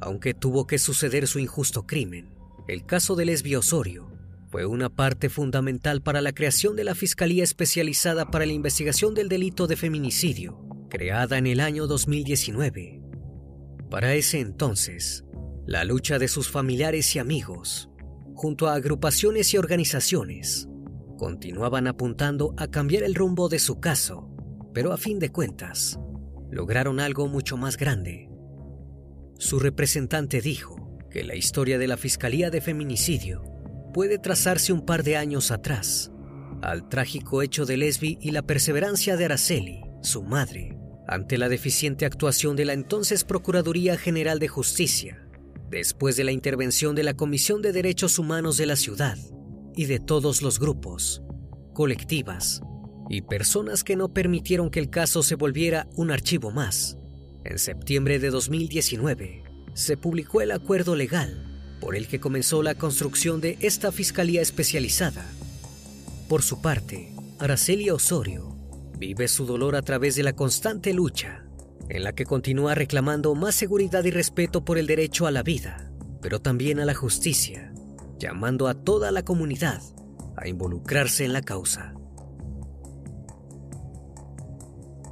Aunque 0.00 0.34
tuvo 0.34 0.66
que 0.66 0.78
suceder 0.78 1.26
su 1.26 1.38
injusto 1.38 1.86
crimen, 1.86 2.34
El 2.68 2.84
caso 2.84 3.16
del 3.16 3.28
Lesbio 3.28 3.60
Osorio 3.60 4.12
fue 4.50 4.66
una 4.66 4.90
parte 4.90 5.30
fundamental 5.30 6.02
para 6.02 6.20
la 6.20 6.32
creación 6.32 6.76
de 6.76 6.84
la 6.84 6.94
Fiscalía 6.94 7.42
Especializada 7.42 8.30
para 8.30 8.44
la 8.44 8.52
Investigación 8.52 9.14
del 9.14 9.30
Delito 9.30 9.66
de 9.66 9.76
Feminicidio, 9.76 10.58
creada 10.90 11.38
en 11.38 11.46
el 11.46 11.60
año 11.60 11.86
2019. 11.86 13.02
Para 13.90 14.14
ese 14.14 14.40
entonces, 14.40 15.24
la 15.66 15.84
lucha 15.84 16.18
de 16.18 16.28
sus 16.28 16.50
familiares 16.50 17.16
y 17.16 17.18
amigos, 17.18 17.88
junto 18.34 18.68
a 18.68 18.74
agrupaciones 18.74 19.52
y 19.54 19.58
organizaciones, 19.58 20.68
continuaban 21.16 21.86
apuntando 21.86 22.54
a 22.58 22.68
cambiar 22.68 23.02
el 23.02 23.14
rumbo 23.14 23.48
de 23.48 23.58
su 23.58 23.80
caso, 23.80 24.30
pero 24.72 24.92
a 24.92 24.98
fin 24.98 25.18
de 25.18 25.32
cuentas, 25.32 25.98
lograron 26.50 27.00
algo 27.00 27.28
mucho 27.28 27.56
más 27.56 27.76
grande. 27.76 28.28
Su 29.38 29.58
representante 29.58 30.40
dijo, 30.40 30.88
que 31.10 31.24
la 31.24 31.34
historia 31.34 31.78
de 31.78 31.86
la 31.86 31.96
Fiscalía 31.96 32.50
de 32.50 32.60
Feminicidio 32.60 33.42
puede 33.94 34.18
trazarse 34.18 34.72
un 34.72 34.84
par 34.84 35.02
de 35.02 35.16
años 35.16 35.50
atrás, 35.50 36.12
al 36.60 36.88
trágico 36.88 37.42
hecho 37.42 37.64
de 37.64 37.76
Lesbi 37.76 38.18
y 38.20 38.32
la 38.32 38.42
perseverancia 38.42 39.16
de 39.16 39.24
Araceli, 39.24 39.80
su 40.02 40.22
madre, 40.22 40.76
ante 41.06 41.38
la 41.38 41.48
deficiente 41.48 42.04
actuación 42.04 42.56
de 42.56 42.66
la 42.66 42.74
entonces 42.74 43.24
Procuraduría 43.24 43.96
General 43.96 44.38
de 44.38 44.48
Justicia, 44.48 45.26
después 45.70 46.16
de 46.16 46.24
la 46.24 46.32
intervención 46.32 46.94
de 46.94 47.04
la 47.04 47.14
Comisión 47.14 47.62
de 47.62 47.72
Derechos 47.72 48.18
Humanos 48.18 48.56
de 48.56 48.66
la 48.66 48.76
ciudad 48.76 49.16
y 49.74 49.86
de 49.86 49.98
todos 49.98 50.42
los 50.42 50.58
grupos, 50.58 51.22
colectivas 51.72 52.60
y 53.08 53.22
personas 53.22 53.84
que 53.84 53.96
no 53.96 54.12
permitieron 54.12 54.70
que 54.70 54.80
el 54.80 54.90
caso 54.90 55.22
se 55.22 55.34
volviera 55.34 55.88
un 55.96 56.10
archivo 56.10 56.50
más. 56.50 56.98
En 57.44 57.58
septiembre 57.58 58.18
de 58.18 58.30
2019, 58.30 59.44
se 59.74 59.96
publicó 59.96 60.40
el 60.40 60.50
acuerdo 60.50 60.96
legal 60.96 61.44
por 61.80 61.94
el 61.94 62.08
que 62.08 62.20
comenzó 62.20 62.62
la 62.62 62.74
construcción 62.74 63.40
de 63.40 63.56
esta 63.60 63.92
fiscalía 63.92 64.42
especializada. 64.42 65.24
Por 66.28 66.42
su 66.42 66.60
parte, 66.60 67.12
Araceli 67.38 67.90
Osorio 67.90 68.56
vive 68.98 69.28
su 69.28 69.46
dolor 69.46 69.76
a 69.76 69.82
través 69.82 70.16
de 70.16 70.24
la 70.24 70.34
constante 70.34 70.92
lucha, 70.92 71.44
en 71.88 72.02
la 72.02 72.14
que 72.14 72.24
continúa 72.24 72.74
reclamando 72.74 73.34
más 73.34 73.54
seguridad 73.54 74.04
y 74.04 74.10
respeto 74.10 74.64
por 74.64 74.76
el 74.76 74.86
derecho 74.86 75.26
a 75.26 75.30
la 75.30 75.42
vida, 75.42 75.90
pero 76.20 76.40
también 76.40 76.80
a 76.80 76.84
la 76.84 76.94
justicia, 76.94 77.72
llamando 78.18 78.66
a 78.66 78.74
toda 78.74 79.12
la 79.12 79.24
comunidad 79.24 79.80
a 80.36 80.48
involucrarse 80.48 81.24
en 81.24 81.32
la 81.32 81.42
causa. 81.42 81.94